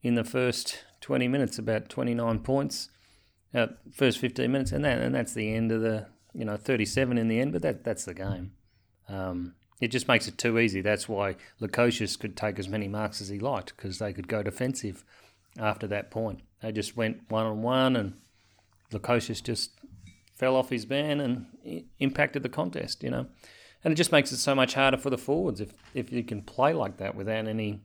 [0.03, 1.59] in the first 20 minutes?
[1.59, 2.91] About 29 points.
[3.55, 7.19] Uh, first 15 minutes, and that and that's the end of the you know 37
[7.19, 7.53] in the end.
[7.53, 8.53] But that that's the game.
[9.09, 10.81] Um, it just makes it too easy.
[10.81, 14.43] That's why Lukosius could take as many marks as he liked because they could go
[14.43, 15.05] defensive
[15.59, 16.41] after that point.
[16.63, 18.15] They just went one on one, and
[18.93, 19.73] Lukosius just
[20.35, 23.03] fell off his van and impacted the contest.
[23.03, 23.27] You know,
[23.83, 26.43] and it just makes it so much harder for the forwards if if you can
[26.43, 27.83] play like that without any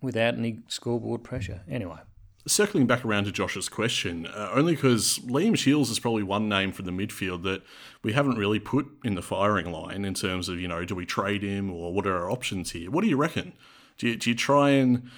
[0.00, 1.62] without any scoreboard pressure.
[1.68, 1.98] Anyway,
[2.46, 6.72] Circling back around to Josh's question, uh, only because Liam Shields is probably one name
[6.72, 7.62] from the midfield that
[8.02, 11.06] we haven't really put in the firing line in terms of, you know, do we
[11.06, 12.90] trade him or what are our options here?
[12.90, 13.54] What do you reckon?
[13.96, 15.10] Do you, do you try and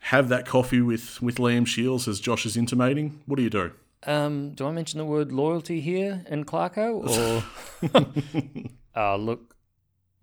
[0.00, 3.22] have that coffee with, with Liam Shields as Josh is intimating?
[3.24, 3.72] What do you do?
[4.06, 7.42] Um, do I mention the word loyalty here in Clarko?
[7.84, 9.56] Or uh, look,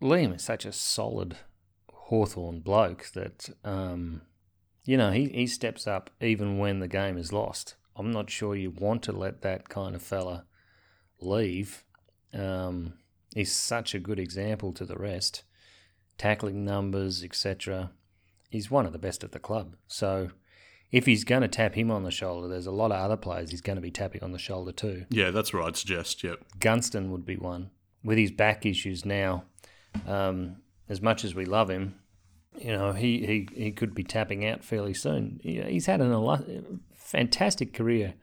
[0.02, 1.38] Liam is such a solid
[1.92, 4.22] Hawthorn bloke that um,
[4.86, 7.76] you know he, he steps up even when the game is lost.
[7.96, 10.46] I'm not sure you want to let that kind of fella
[11.20, 11.84] leave.
[12.34, 12.94] Um,
[13.36, 15.44] he's such a good example to the rest,
[16.18, 17.92] tackling numbers, etc.
[18.50, 19.76] He's one of the best at the club.
[19.88, 20.32] So
[20.92, 23.52] if he's going to tap him on the shoulder, there's a lot of other players
[23.52, 25.06] he's going to be tapping on the shoulder too.
[25.10, 26.24] Yeah, that's what I'd suggest.
[26.24, 26.40] Yep.
[26.60, 27.72] Gunston would be one.
[28.04, 29.46] With his back issues now,
[30.06, 30.58] um,
[30.90, 31.96] as much as we love him,
[32.58, 35.40] you know, he, he, he could be tapping out fairly soon.
[35.44, 38.16] He's had an fantastic career.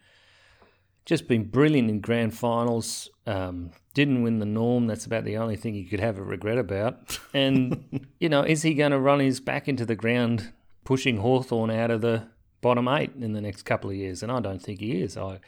[1.04, 3.08] Just been brilliant in grand finals.
[3.26, 4.86] Um, didn't win the norm.
[4.86, 7.18] That's about the only thing he could have a regret about.
[7.34, 10.52] And, you know, is he going to run his back into the ground
[10.84, 12.28] pushing Hawthorn out of the
[12.60, 14.22] bottom eight in the next couple of years?
[14.22, 15.16] And I don't think he is.
[15.16, 15.40] I,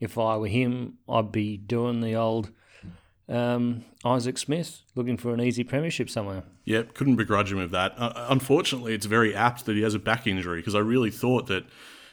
[0.00, 2.50] if I were him, I'd be doing the old
[3.28, 6.44] um, Isaac Smith, looking for an easy premiership somewhere.
[6.64, 7.94] Yep, couldn't begrudge him of that.
[7.98, 11.46] Uh, unfortunately, it's very apt that he has a back injury because I really thought
[11.48, 11.64] that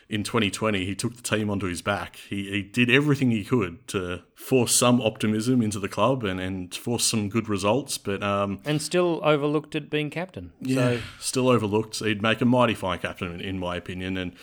[0.08, 2.18] in 2020 he took the team onto his back.
[2.30, 6.74] He, he did everything he could to force some optimism into the club and, and
[6.76, 10.52] force some good results, but um, And still overlooked at being captain.
[10.62, 12.00] yeah, So still overlooked.
[12.00, 14.16] He'd make a mighty fine captain, in, in my opinion.
[14.18, 14.34] And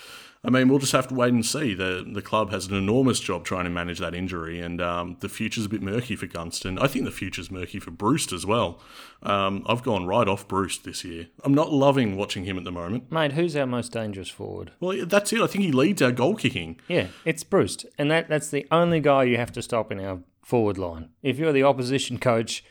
[0.45, 1.73] I mean, we'll just have to wait and see.
[1.73, 5.29] The the club has an enormous job trying to manage that injury, and um, the
[5.29, 6.81] future's a bit murky for Gunston.
[6.81, 8.81] I think the future's murky for Breust as well.
[9.23, 11.29] Um, I've gone right off Breust this year.
[11.45, 13.13] I'm not loving watching him at the moment.
[13.13, 14.73] Mate, who's our most dangerous forward?
[14.81, 15.41] Well, that's it.
[15.41, 16.81] I think he leads our goal kicking.
[16.89, 17.87] Yeah, it's Breust.
[17.97, 21.11] And that, that's the only guy you have to stop in our forward line.
[21.23, 22.65] If you're the opposition coach,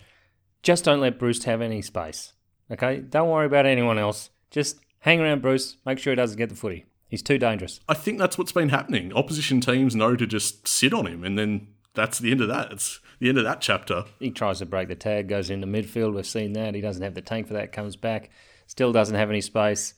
[0.61, 2.33] just don't let Breust have any space.
[2.69, 2.97] Okay?
[2.99, 4.29] Don't worry about anyone else.
[4.49, 6.85] Just hang around Breust, make sure he doesn't get the footy.
[7.11, 7.81] He's too dangerous.
[7.89, 9.11] I think that's what's been happening.
[9.11, 12.71] Opposition teams know to just sit on him, and then that's the end of that.
[12.71, 14.05] It's the end of that chapter.
[14.17, 16.15] He tries to break the tag, goes into midfield.
[16.15, 16.73] We've seen that.
[16.73, 18.29] He doesn't have the tank for that, comes back,
[18.65, 19.93] still doesn't have any space.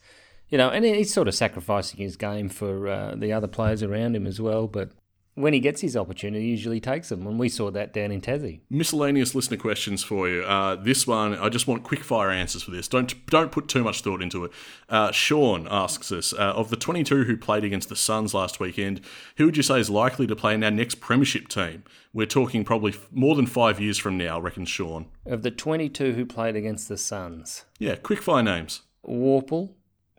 [0.48, 4.16] You know, and he's sort of sacrificing his game for uh, the other players around
[4.16, 4.66] him as well.
[4.66, 4.90] But
[5.34, 7.26] when he gets his opportunity, he usually takes them.
[7.26, 8.60] And we saw that down in Tassie.
[8.70, 10.42] miscellaneous listener questions for you.
[10.44, 12.86] Uh, this one, I just want quick fire answers for this.
[12.88, 14.52] Don't don't put too much thought into it.
[14.88, 19.00] Uh, Sean asks us uh, of the 22 who played against the Suns last weekend,
[19.36, 21.82] who would you say is likely to play in our next premiership team?
[22.12, 25.06] We're talking probably f- more than five years from now, reckons Sean.
[25.26, 28.82] Of the 22 who played against the Suns, Yeah, quick fire names.
[29.04, 29.72] Worpel,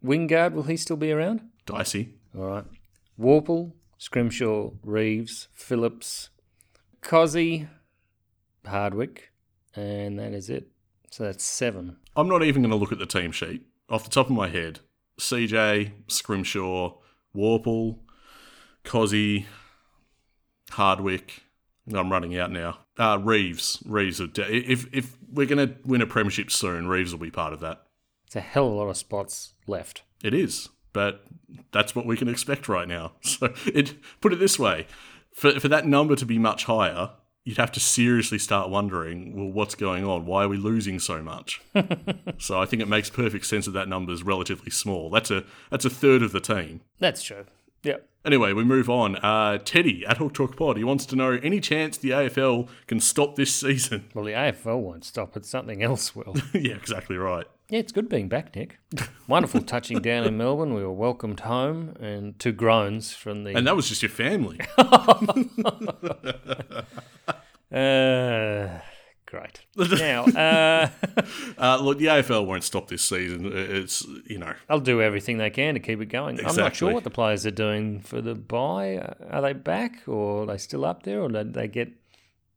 [0.03, 1.41] Wingard, will he still be around?
[1.65, 2.09] Dicey.
[2.37, 2.65] All right.
[3.19, 6.29] Worpel, Scrimshaw, Reeves, Phillips,
[7.01, 7.67] Cozzy,
[8.65, 9.31] Hardwick,
[9.75, 10.67] and that is it.
[11.11, 11.97] So that's seven.
[12.15, 14.47] I'm not even going to look at the team sheet off the top of my
[14.49, 14.79] head.
[15.19, 16.95] CJ, Scrimshaw,
[17.35, 17.99] Worpel,
[18.83, 19.45] Cozzy,
[20.71, 21.43] Hardwick.
[21.93, 22.79] I'm running out now.
[22.97, 23.81] Uh, Reeves.
[23.85, 24.19] Reeves.
[24.19, 27.53] Are de- if if we're going to win a premiership soon, Reeves will be part
[27.53, 27.83] of that.
[28.25, 30.01] It's a hell of a lot of spots left.
[30.23, 31.25] It is, but
[31.73, 33.11] that's what we can expect right now.
[33.21, 34.87] So it put it this way:
[35.33, 37.11] for for that number to be much higher,
[37.43, 40.25] you'd have to seriously start wondering, well, what's going on?
[40.25, 41.61] Why are we losing so much?
[42.39, 45.09] so I think it makes perfect sense that that number is relatively small.
[45.09, 46.79] That's a that's a third of the team.
[46.99, 47.45] That's true.
[47.83, 48.07] Yep.
[48.25, 49.17] Anyway, we move on.
[49.17, 50.77] Uh, Teddy at Hawk Talk Pod.
[50.77, 54.05] He wants to know any chance the AFL can stop this season.
[54.15, 55.45] Well, the AFL won't stop it.
[55.45, 56.35] Something else will.
[56.53, 57.45] yeah, exactly right.
[57.69, 58.77] Yeah, it's good being back, Nick.
[59.27, 60.75] Wonderful touching down in Melbourne.
[60.75, 64.59] We were welcomed home and two groans from the And that was just your family.
[67.71, 68.79] Uh,
[69.25, 69.59] great.
[69.75, 70.87] Now, uh,
[71.57, 73.51] Uh, look, the AFL won't stop this season.
[73.53, 76.39] It's you know they'll do everything they can to keep it going.
[76.45, 78.97] I'm not sure what the players are doing for the buy.
[79.29, 81.89] Are they back or are they still up there or did they get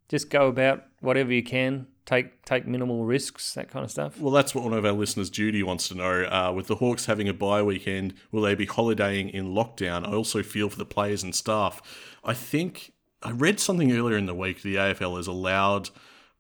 [0.09, 4.19] just go about whatever you can, take take minimal risks, that kind of stuff?
[4.19, 6.25] Well, that's what one of our listeners, Judy, wants to know.
[6.25, 10.07] Uh, with the Hawks having a bye weekend, will they be holidaying in lockdown?
[10.07, 11.83] I also feel for the players and staff.
[12.25, 12.93] I think
[13.23, 14.63] I read something earlier in the week.
[14.63, 15.91] The AFL has allowed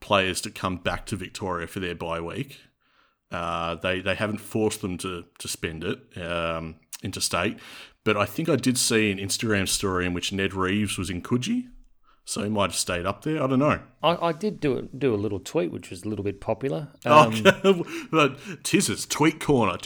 [0.01, 2.61] players to come back to Victoria for their bye week.
[3.31, 7.59] Uh, they they haven't forced them to to spend it um, interstate,
[8.05, 11.21] but I think I did see an Instagram story in which Ned Reeves was in
[11.21, 11.69] Coogee,
[12.29, 13.43] so he might have stayed up there.
[13.43, 13.81] I don't know.
[14.03, 16.89] I, I did do a, do a little tweet, which was a little bit popular.
[17.07, 19.79] Um, okay, but Tiz's tweet corner.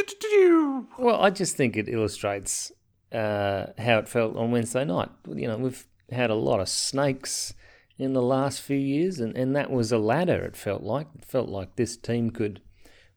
[0.98, 2.72] Well, I just think it illustrates
[3.12, 5.10] uh, how it felt on Wednesday night.
[5.32, 7.54] You know, we've had a lot of snakes
[7.96, 11.06] in the last few years, and, and that was a ladder, it felt like.
[11.14, 12.60] It felt like this team could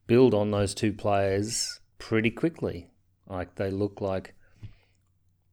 [0.05, 2.91] build on those two players pretty quickly.
[3.27, 4.34] Like they look like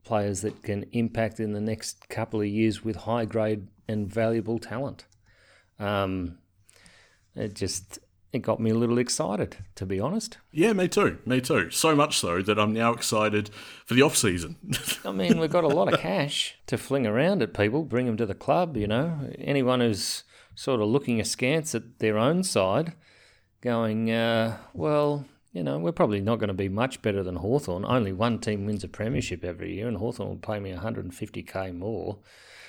[0.05, 4.59] players that can impact in the next couple of years with high grade and valuable
[4.59, 5.07] talent.
[5.79, 6.38] Um,
[7.35, 7.99] it just
[8.33, 10.38] it got me a little excited, to be honest.
[10.53, 11.19] Yeah, me too.
[11.27, 11.71] Me too.
[11.71, 13.51] So much so that I'm now excited
[13.85, 14.57] for the off season.
[15.05, 18.17] I mean, we've got a lot of cash to fling around at people, bring them
[18.17, 19.31] to the club, you know.
[19.38, 22.95] Anyone who's sort of looking askance at their own side,
[23.61, 27.85] going, uh, well, you know, we're probably not going to be much better than Hawthorn.
[27.85, 32.19] Only one team wins a premiership every year, and Hawthorn will pay me 150k more.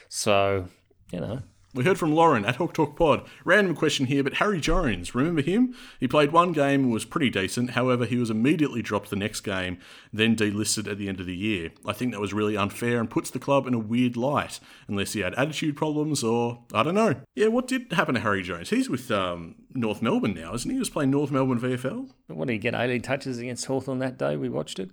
[0.10, 0.68] So,
[1.12, 1.42] you know,
[1.74, 3.26] we heard from Lauren at Hawk Talk Pod.
[3.44, 5.76] Random question here, but Harry Jones, remember him?
[6.00, 7.72] He played one game and was pretty decent.
[7.72, 9.80] However, he was immediately dropped the next game,
[10.12, 11.72] then delisted at the end of the year.
[11.86, 15.14] I think that was really unfair and puts the club in a weird light, unless
[15.14, 17.16] he had attitude problems or I don't know.
[17.36, 18.70] Yeah, what did happen to Harry Jones?
[18.70, 20.76] He's with um, North Melbourne now, isn't he?
[20.76, 22.10] He was playing North Melbourne VFL.
[22.28, 22.76] what did he get?
[22.76, 24.38] 18 touches against Hawthorn that day?
[24.38, 24.92] We watched it.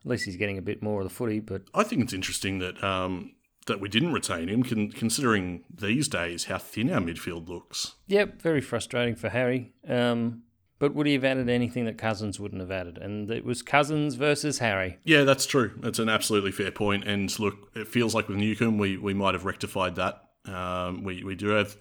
[0.00, 2.60] At least he's getting a bit more of the footy, but I think it's interesting
[2.60, 3.35] that um,
[3.66, 7.94] that we didn't retain him, con- considering these days how thin our midfield looks.
[8.06, 9.72] Yep, very frustrating for Harry.
[9.88, 10.42] Um,
[10.78, 12.98] but would he have added anything that Cousins wouldn't have added?
[12.98, 14.98] And it was Cousins versus Harry.
[15.04, 15.72] Yeah, that's true.
[15.78, 17.04] That's an absolutely fair point.
[17.04, 20.22] And look, it feels like with Newcombe, we, we might have rectified that.
[20.44, 21.76] Um, we, we do have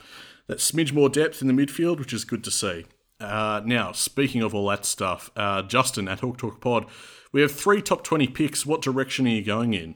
[0.47, 2.85] that smidge more depth in the midfield, which is good to see.
[3.19, 6.85] Uh, now, speaking of all that stuff, uh, Justin at Hawk Talk Pod,
[7.31, 8.65] we have three top 20 picks.
[8.65, 9.95] What direction are you going in?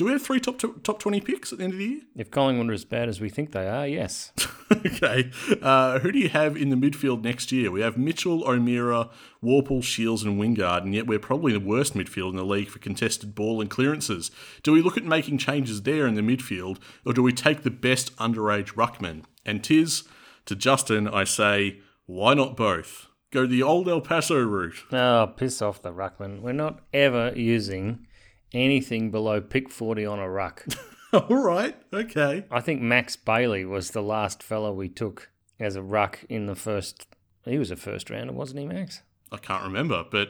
[0.00, 2.00] Do we have three top top 20 picks at the end of the year?
[2.16, 4.32] If Collingwood are as bad as we think they are, yes.
[4.72, 5.30] okay.
[5.60, 7.70] Uh, who do you have in the midfield next year?
[7.70, 9.10] We have Mitchell, O'Meara,
[9.44, 12.78] Worpel, Shields, and Wingard, and yet we're probably the worst midfield in the league for
[12.78, 14.30] contested ball and clearances.
[14.62, 17.70] Do we look at making changes there in the midfield, or do we take the
[17.70, 19.24] best underage ruckman?
[19.44, 20.04] And tis
[20.46, 23.08] to Justin, I say, why not both?
[23.32, 24.82] Go the old El Paso route.
[24.92, 26.40] Oh, piss off the ruckman.
[26.40, 28.06] We're not ever using
[28.52, 30.64] anything below pick 40 on a ruck.
[31.12, 31.76] All right.
[31.92, 32.44] Okay.
[32.50, 36.54] I think Max Bailey was the last fella we took as a ruck in the
[36.54, 37.06] first.
[37.44, 39.02] He was a first rounder, wasn't he, Max?
[39.32, 40.28] I can't remember, but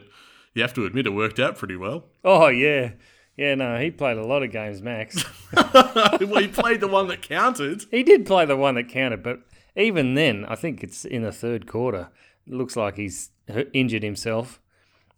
[0.54, 2.04] you have to admit it worked out pretty well.
[2.24, 2.92] Oh, yeah.
[3.36, 5.24] Yeah, no, he played a lot of games, Max.
[5.54, 7.84] well, he played the one that counted.
[7.90, 9.40] he did play the one that counted, but
[9.76, 12.10] even then, I think it's in the third quarter.
[12.46, 13.30] It looks like he's
[13.72, 14.60] injured himself,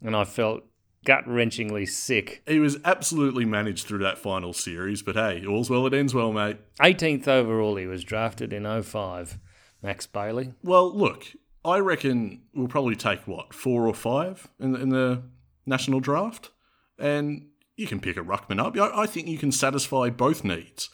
[0.04, 0.62] and I felt
[1.04, 2.42] gut wrenchingly sick.
[2.46, 6.32] He was absolutely managed through that final series, but hey, all's well that ends well,
[6.32, 6.58] mate.
[6.80, 9.38] 18th overall, he was drafted in 05.
[9.82, 10.54] Max Bailey.
[10.62, 11.26] Well, look,
[11.64, 15.22] I reckon we'll probably take what four or five in the, in the
[15.66, 16.50] national draft,
[16.98, 18.76] and you can pick a ruckman up.
[18.76, 20.90] I, I think you can satisfy both needs.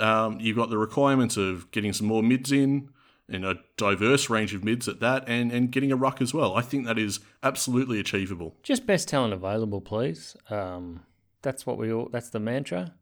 [0.00, 2.90] Um, you've got the requirements of getting some more mids in,
[3.28, 6.54] and a diverse range of mids at that, and and getting a ruck as well.
[6.54, 8.56] I think that is absolutely achievable.
[8.62, 10.36] Just best talent available, please.
[10.50, 11.04] Um,
[11.42, 12.08] that's what we all.
[12.10, 12.94] That's the mantra.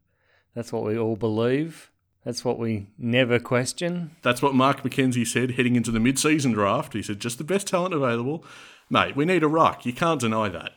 [0.53, 1.91] That's what we all believe.
[2.25, 4.11] That's what we never question.
[4.21, 6.91] That's what Mark McKenzie said heading into the mid-season draft.
[6.91, 8.43] He said, just the best talent available.
[8.89, 9.85] Mate, we need a ruck.
[9.85, 10.71] You can't deny that.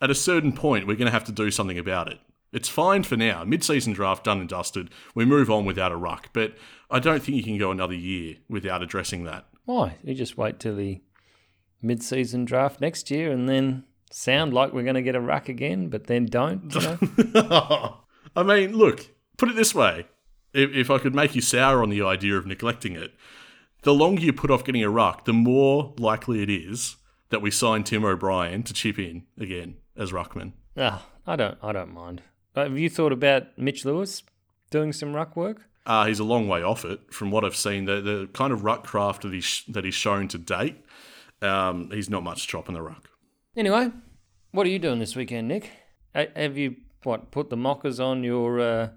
[0.00, 2.18] At a certain point, we're going to have to do something about it.
[2.52, 3.44] It's fine for now.
[3.44, 4.90] Mid-season draft done and dusted.
[5.14, 6.30] We move on without a ruck.
[6.32, 6.56] But
[6.90, 9.46] I don't think you can go another year without addressing that.
[9.64, 9.96] Why?
[10.02, 11.00] You just wait till the
[11.82, 15.88] mid-season draft next year, and then sound like we're going to get a ruck again,
[15.88, 16.74] but then don't.
[16.74, 17.96] You know?
[18.36, 20.06] I mean, look, put it this way.
[20.52, 23.12] If, if I could make you sour on the idea of neglecting it,
[23.82, 26.96] the longer you put off getting a ruck, the more likely it is
[27.30, 30.52] that we sign Tim O'Brien to chip in again as ruckman.
[30.76, 31.58] Ah, I don't.
[31.62, 32.22] I don't mind.
[32.56, 34.22] Have you thought about Mitch Lewis
[34.70, 35.62] doing some ruck work?
[35.90, 37.84] Uh, he's a long way off it from what I've seen.
[37.86, 40.76] The, the kind of ruck craft that he's, that he's shown to date,
[41.42, 43.08] um, he's not much chop in the ruck.
[43.56, 43.90] Anyway,
[44.52, 45.68] what are you doing this weekend, Nick?
[46.14, 48.88] Have you what put the mockers on your uh,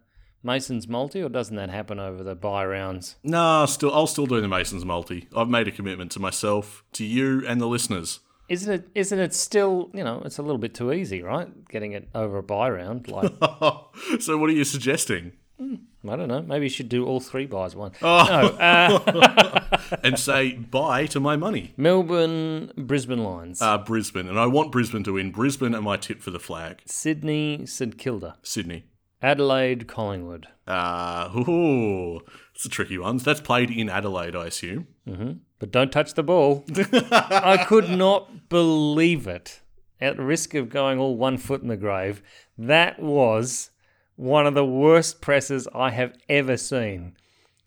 [0.43, 3.15] Mason's multi, or doesn't that happen over the bye rounds?
[3.23, 5.27] Nah, still, I'll still do the Masons multi.
[5.35, 8.19] I've made a commitment to myself, to you, and the listeners.
[8.49, 8.89] Isn't it?
[8.93, 9.89] Isn't it still?
[9.95, 11.49] You know, it's a little bit too easy, right?
[11.69, 13.07] Getting it over a bye round.
[13.07, 13.31] Like
[14.19, 15.31] so, what are you suggesting?
[16.07, 16.41] I don't know.
[16.41, 17.91] Maybe you should do all three buys one.
[18.01, 18.25] Oh.
[18.25, 21.73] No, uh, And say bye to my money.
[21.77, 23.61] Melbourne, Brisbane lines.
[23.61, 25.31] Uh, Brisbane, and I want Brisbane to win.
[25.31, 26.81] Brisbane and my tip for the flag.
[26.85, 28.35] Sydney, St Kilda.
[28.43, 28.85] Sydney.
[29.21, 30.47] Adelaide, Collingwood.
[30.67, 32.19] Uh, ooh,
[32.53, 33.17] it's a tricky one.
[33.17, 34.87] That's played in Adelaide, I assume.
[35.59, 36.65] But don't touch the ball.
[37.11, 39.61] I could not believe it.
[40.01, 42.21] At the risk of going all one foot in the grave,
[42.57, 43.69] that was
[44.15, 47.15] one of the worst presses I have ever seen.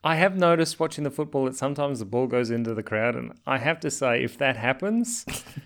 [0.05, 3.33] I have noticed watching the football that sometimes the ball goes into the crowd, and
[3.45, 5.25] I have to say, if that happens,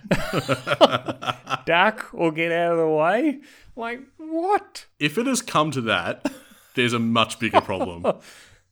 [1.66, 3.40] duck or get out of the way.
[3.76, 4.86] Like, what?
[4.98, 6.32] If it has come to that,
[6.74, 8.04] there's a much bigger problem.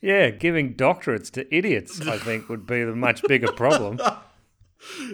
[0.00, 4.00] Yeah, giving doctorates to idiots, I think, would be the much bigger problem.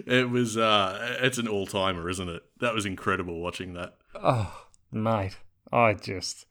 [0.05, 2.43] It was, uh, it's an all timer, isn't it?
[2.59, 3.95] That was incredible watching that.
[4.13, 5.37] Oh, mate,
[5.73, 6.45] I just,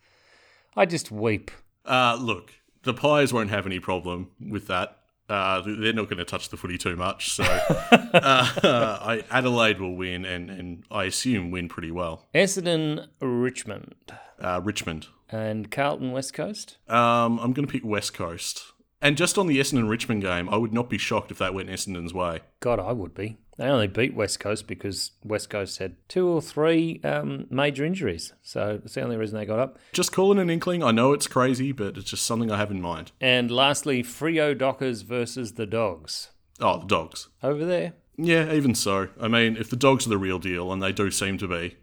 [0.76, 1.50] I just weep.
[1.84, 2.52] Uh, look,
[2.82, 4.98] the Pies won't have any problem with that.
[5.28, 7.30] Uh, they're not going to touch the footy too much.
[7.32, 7.44] So
[7.92, 8.48] uh,
[9.02, 12.26] I, Adelaide will win, and, and I assume win pretty well.
[12.34, 13.94] Essendon, Richmond,
[14.40, 15.06] Uh, Richmond.
[15.30, 16.76] and Carlton, West Coast.
[16.88, 18.62] Um, I'm going to pick West Coast.
[19.00, 21.68] And just on the Essendon Richmond game, I would not be shocked if that went
[21.68, 22.40] Essendon's way.
[22.60, 23.36] God, I would be.
[23.56, 28.32] They only beat West Coast because West Coast had two or three um, major injuries.
[28.42, 29.78] So it's the only reason they got up.
[29.92, 30.82] Just calling an inkling.
[30.82, 33.12] I know it's crazy, but it's just something I have in mind.
[33.20, 36.30] And lastly, Freo Dockers versus the Dogs.
[36.60, 37.28] Oh, the dogs.
[37.42, 37.94] Over there.
[38.16, 39.08] Yeah, even so.
[39.20, 41.76] I mean, if the dogs are the real deal, and they do seem to be,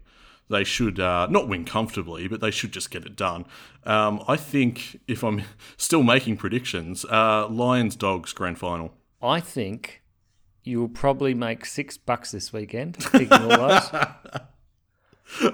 [0.48, 3.44] they should uh, not win comfortably, but they should just get it done.
[3.84, 5.42] Um, I think if I'm
[5.76, 8.92] still making predictions, uh, Lions Dogs grand final.
[9.22, 10.01] I think
[10.64, 13.90] you will probably make six bucks this weekend picking all those.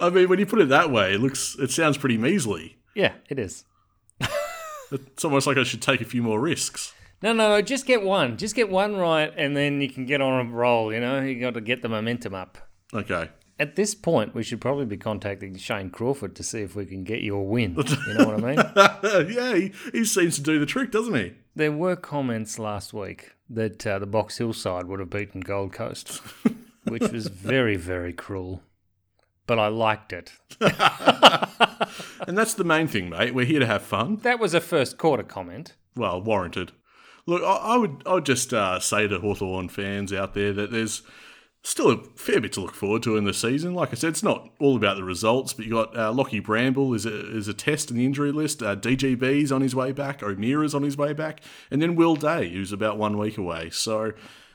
[0.00, 2.78] I mean, when you put it that way, it looks it sounds pretty measly.
[2.94, 3.64] Yeah, it is.
[4.90, 6.94] It's almost like I should take a few more risks.
[7.22, 8.36] No, no, just get one.
[8.36, 10.92] Just get one right, and then you can get on a roll.
[10.92, 12.56] You know, you got to get the momentum up.
[12.94, 13.28] Okay.
[13.58, 17.02] At this point, we should probably be contacting Shane Crawford to see if we can
[17.02, 17.74] get you a win.
[18.06, 19.28] You know what I mean?
[19.34, 21.34] yeah, he, he seems to do the trick, doesn't he?
[21.56, 25.72] There were comments last week that uh, the Box Hill side would have beaten Gold
[25.72, 26.20] Coast,
[26.84, 28.62] which was very, very cruel.
[29.46, 30.32] But I liked it.
[32.26, 33.34] And that's the main thing, mate.
[33.34, 34.16] We're here to have fun.
[34.16, 35.74] That was a first quarter comment.
[35.96, 36.72] well, warranted.
[37.26, 40.70] Look, I, I would I would just uh, say to Hawthorn fans out there that
[40.70, 41.02] there's
[41.62, 43.74] still a fair bit to look forward to in the season.
[43.74, 46.94] Like I said, it's not all about the results, but you got uh, Lachie Bramble
[46.94, 48.62] is a, is a test in the injury list.
[48.62, 50.22] Uh, DGB's on his way back.
[50.22, 51.40] O'Meara's on his way back,
[51.70, 53.70] and then Will Day, who's about one week away.
[53.70, 54.12] So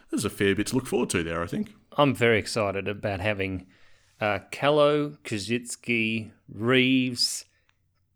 [0.09, 1.43] there's a fair bit to look forward to there.
[1.43, 1.73] I think.
[1.97, 3.67] I'm very excited about having
[4.19, 7.45] uh, Callow, Koschitzke, Reeves,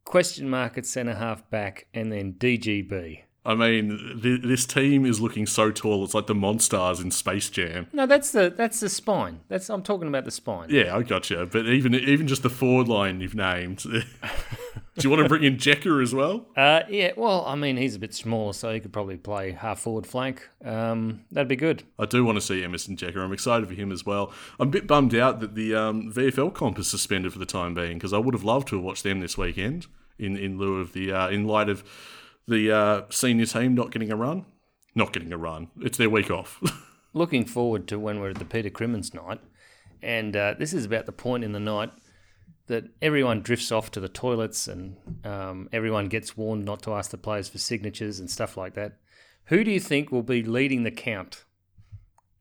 [0.05, 3.23] question mark at centre half back, and then DGB.
[3.47, 6.03] I mean, th- this team is looking so tall.
[6.03, 7.87] It's like the Monstars in Space Jam.
[7.93, 9.39] No, that's the that's the spine.
[9.47, 10.67] That's I'm talking about the spine.
[10.69, 11.45] Yeah, I got you.
[11.45, 13.83] But even even just the forward line you've named.
[14.97, 16.47] Do you want to bring in Jeka as well?
[16.57, 19.79] Uh, yeah, well, I mean, he's a bit smaller, so he could probably play half
[19.79, 20.49] forward flank.
[20.65, 21.83] Um, that'd be good.
[21.99, 23.17] I do want to see Emerson Jeka.
[23.17, 24.33] I'm excited for him as well.
[24.59, 27.75] I'm a bit bummed out that the um, VFL comp is suspended for the time
[27.75, 29.85] being because I would have loved to have watched them this weekend
[30.17, 31.83] in, in lieu of the uh, in light of
[32.47, 34.45] the uh, senior team not getting a run.
[34.95, 35.69] Not getting a run.
[35.81, 36.61] It's their week off.
[37.13, 39.39] Looking forward to when we're at the Peter Crimmins night,
[40.01, 41.91] and uh, this is about the point in the night
[42.67, 47.11] that everyone drifts off to the toilets and um, everyone gets warned not to ask
[47.11, 48.97] the players for signatures and stuff like that.
[49.45, 51.45] Who do you think will be leading the count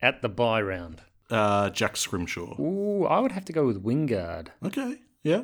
[0.02, 1.02] at the bye round?
[1.30, 2.60] uh, Jack Scrimshaw.
[2.60, 4.48] Ooh, I would have to go with Wingard.
[4.64, 5.42] Okay, yeah.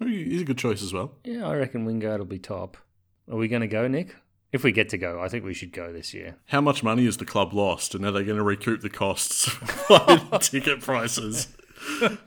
[0.00, 1.12] He's a good choice as well.
[1.24, 2.76] Yeah, I reckon Wingard will be top.
[3.30, 4.16] Are we going to go, Nick?
[4.52, 6.36] If we get to go, I think we should go this year.
[6.46, 9.48] How much money has the club lost, and are they going to recoup the costs
[9.88, 11.48] by ticket prices?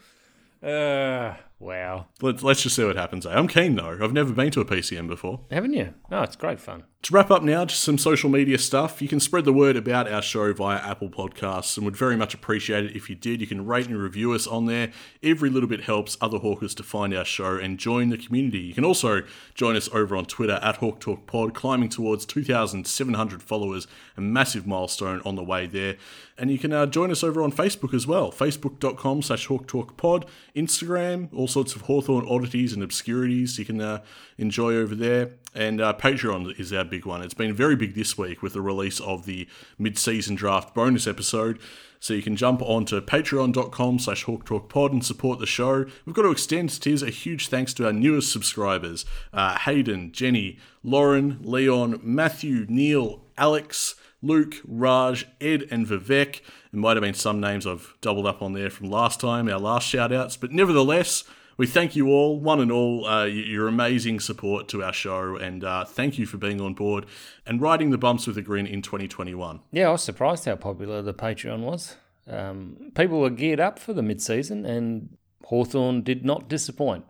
[0.64, 2.08] Uh, Wow.
[2.22, 3.26] Let's, let's just see what happens.
[3.26, 3.32] Eh?
[3.32, 3.98] I'm keen though.
[4.02, 5.40] I've never been to a PCM before.
[5.50, 5.94] Haven't you?
[6.12, 6.84] No, it's great fun.
[7.04, 9.02] To wrap up now, just some social media stuff.
[9.02, 12.34] You can spread the word about our show via Apple Podcasts and would very much
[12.34, 13.42] appreciate it if you did.
[13.42, 14.90] You can rate and review us on there.
[15.22, 18.60] Every little bit helps other hawkers to find our show and join the community.
[18.60, 23.44] You can also join us over on Twitter at Hawk Talk Pod, climbing towards 2,700
[23.44, 23.86] followers,
[24.16, 25.98] a massive milestone on the way there.
[26.38, 29.98] And you can uh, join us over on Facebook as well, facebook.com slash Hawk Talk
[29.98, 34.02] Pod, Instagram, all sorts of Hawthorn oddities and obscurities you can uh,
[34.38, 35.32] enjoy over there.
[35.56, 37.22] And uh, Patreon is our big one.
[37.22, 39.48] It's been very big this week with the release of the
[39.78, 41.60] mid-season draft bonus episode.
[42.00, 45.86] So you can jump onto patreon.com slash hawktalkpod and support the show.
[46.06, 50.60] We've got to extend, Tiz, a huge thanks to our newest subscribers, uh, Hayden, Jenny,
[50.84, 56.42] Lauren, Leon, Matthew, Neil, Alex, Luke, Raj, Ed, and Vivek.
[56.74, 59.60] It might have been some names I've doubled up on there from last time, our
[59.60, 61.24] last shout outs, but nevertheless,
[61.58, 65.64] we thank you all, one and all, uh, your amazing support to our show, and
[65.64, 67.06] uh, thank you for being on board
[67.46, 69.60] and riding the bumps with a grin in 2021.
[69.72, 71.96] Yeah, I was surprised how popular the Patreon was.
[72.28, 77.06] Um, people were geared up for the mid-season, and Hawthorn did not disappoint.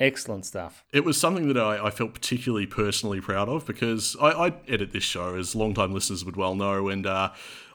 [0.00, 0.84] Excellent stuff.
[0.92, 4.92] It was something that I, I felt particularly personally proud of because I, I edit
[4.92, 7.30] this show, as long-time listeners would well know, and uh,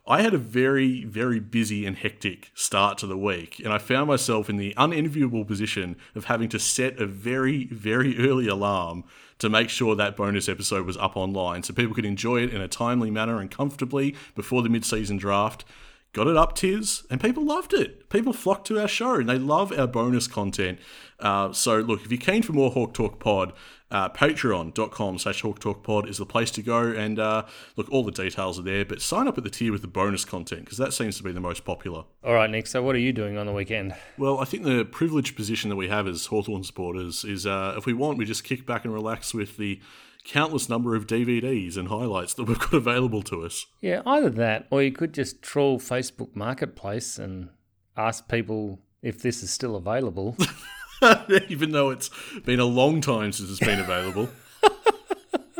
[0.05, 4.09] I had a very, very busy and hectic start to the week, and I found
[4.09, 9.05] myself in the unenviable position of having to set a very, very early alarm
[9.39, 12.59] to make sure that bonus episode was up online so people could enjoy it in
[12.59, 15.63] a timely manner and comfortably before the mid season draft.
[16.11, 18.09] Got it up, Tiz, and people loved it.
[18.09, 20.79] People flocked to our show and they love our bonus content.
[21.19, 23.53] Uh, so, look, if you're keen for more Hawk Talk Pod,
[23.93, 27.45] uh, patreon.com slash hawktalkpod is the place to go and uh,
[27.77, 30.25] look all the details are there but sign up at the tier with the bonus
[30.25, 32.67] content because that seems to be the most popular All right, Nick.
[32.67, 33.95] So, what are you doing on the weekend?
[34.17, 37.85] well i think the privileged position that we have as hawthorn supporters is uh, if
[37.85, 39.79] we want we just kick back and relax with the
[40.25, 44.67] countless number of dvds and highlights that we've got available to us Yeah, either that,
[44.71, 47.49] or you could just troll Facebook Marketplace and
[47.95, 50.37] ask people if this is still available.
[51.49, 52.09] even though it's
[52.45, 54.29] been a long time since it's been available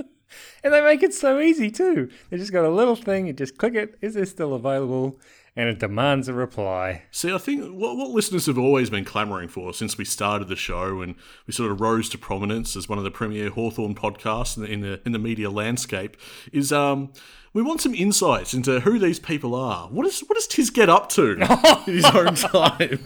[0.63, 2.09] and they make it so easy too.
[2.29, 5.19] They just got a little thing, you just click it, is this still available?
[5.55, 7.03] And it demands a reply.
[7.11, 10.55] See, I think what, what listeners have always been clamouring for since we started the
[10.55, 11.13] show and
[11.45, 14.71] we sort of rose to prominence as one of the premier Hawthorn podcasts in the,
[14.71, 16.17] in the in the media landscape
[16.51, 17.11] is um
[17.53, 19.87] we want some insights into who these people are.
[19.89, 21.33] What is what does Tiz get up to
[21.87, 23.05] in his own time?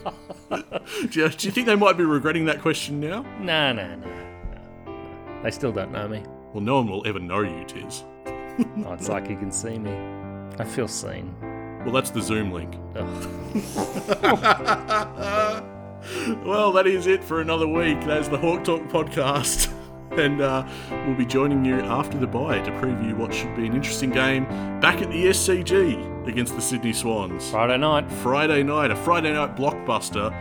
[1.09, 3.23] do, you, do you think they might be regretting that question now?
[3.41, 5.43] Nah, nah, nah, nah.
[5.43, 6.23] They still don't know me.
[6.53, 8.05] Well, no one will ever know you, Tiz.
[8.25, 9.91] Oh, it's like you can see me.
[10.57, 11.35] I feel seen.
[11.87, 12.75] Well, that's the Zoom link.
[12.97, 13.63] Ugh.
[16.45, 17.99] Well, that is it for another week.
[18.01, 19.73] That's the Hawk Talk podcast.
[20.11, 20.65] And uh,
[21.05, 24.45] we'll be joining you after the bye to preview what should be an interesting game
[24.79, 27.51] back at the SCG against the Sydney Swans.
[27.51, 28.09] Friday night.
[28.11, 30.31] Friday night, a Friday night blockbuster.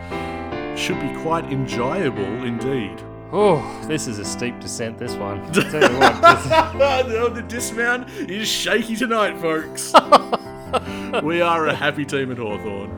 [0.77, 2.99] Should be quite enjoyable indeed.
[3.31, 5.41] Oh, this is a steep descent, this one.
[5.41, 9.93] I'll tell you what, this- oh, the dismount is shaky tonight, folks.
[11.23, 12.89] We are a happy team at Hawthorn.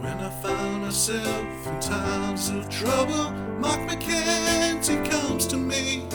[0.00, 6.06] When I found myself in times of trouble, Mark McKenzie comes to me,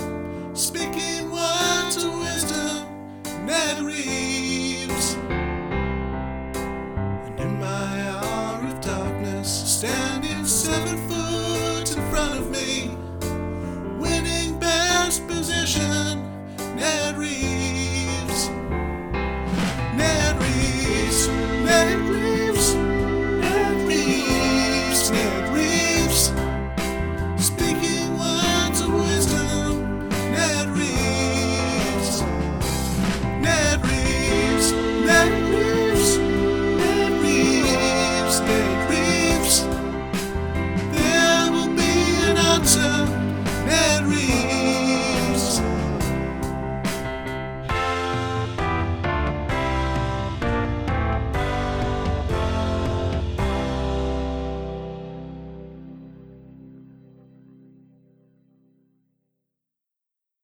[0.54, 2.88] speaking words of wisdom,
[3.46, 3.90] never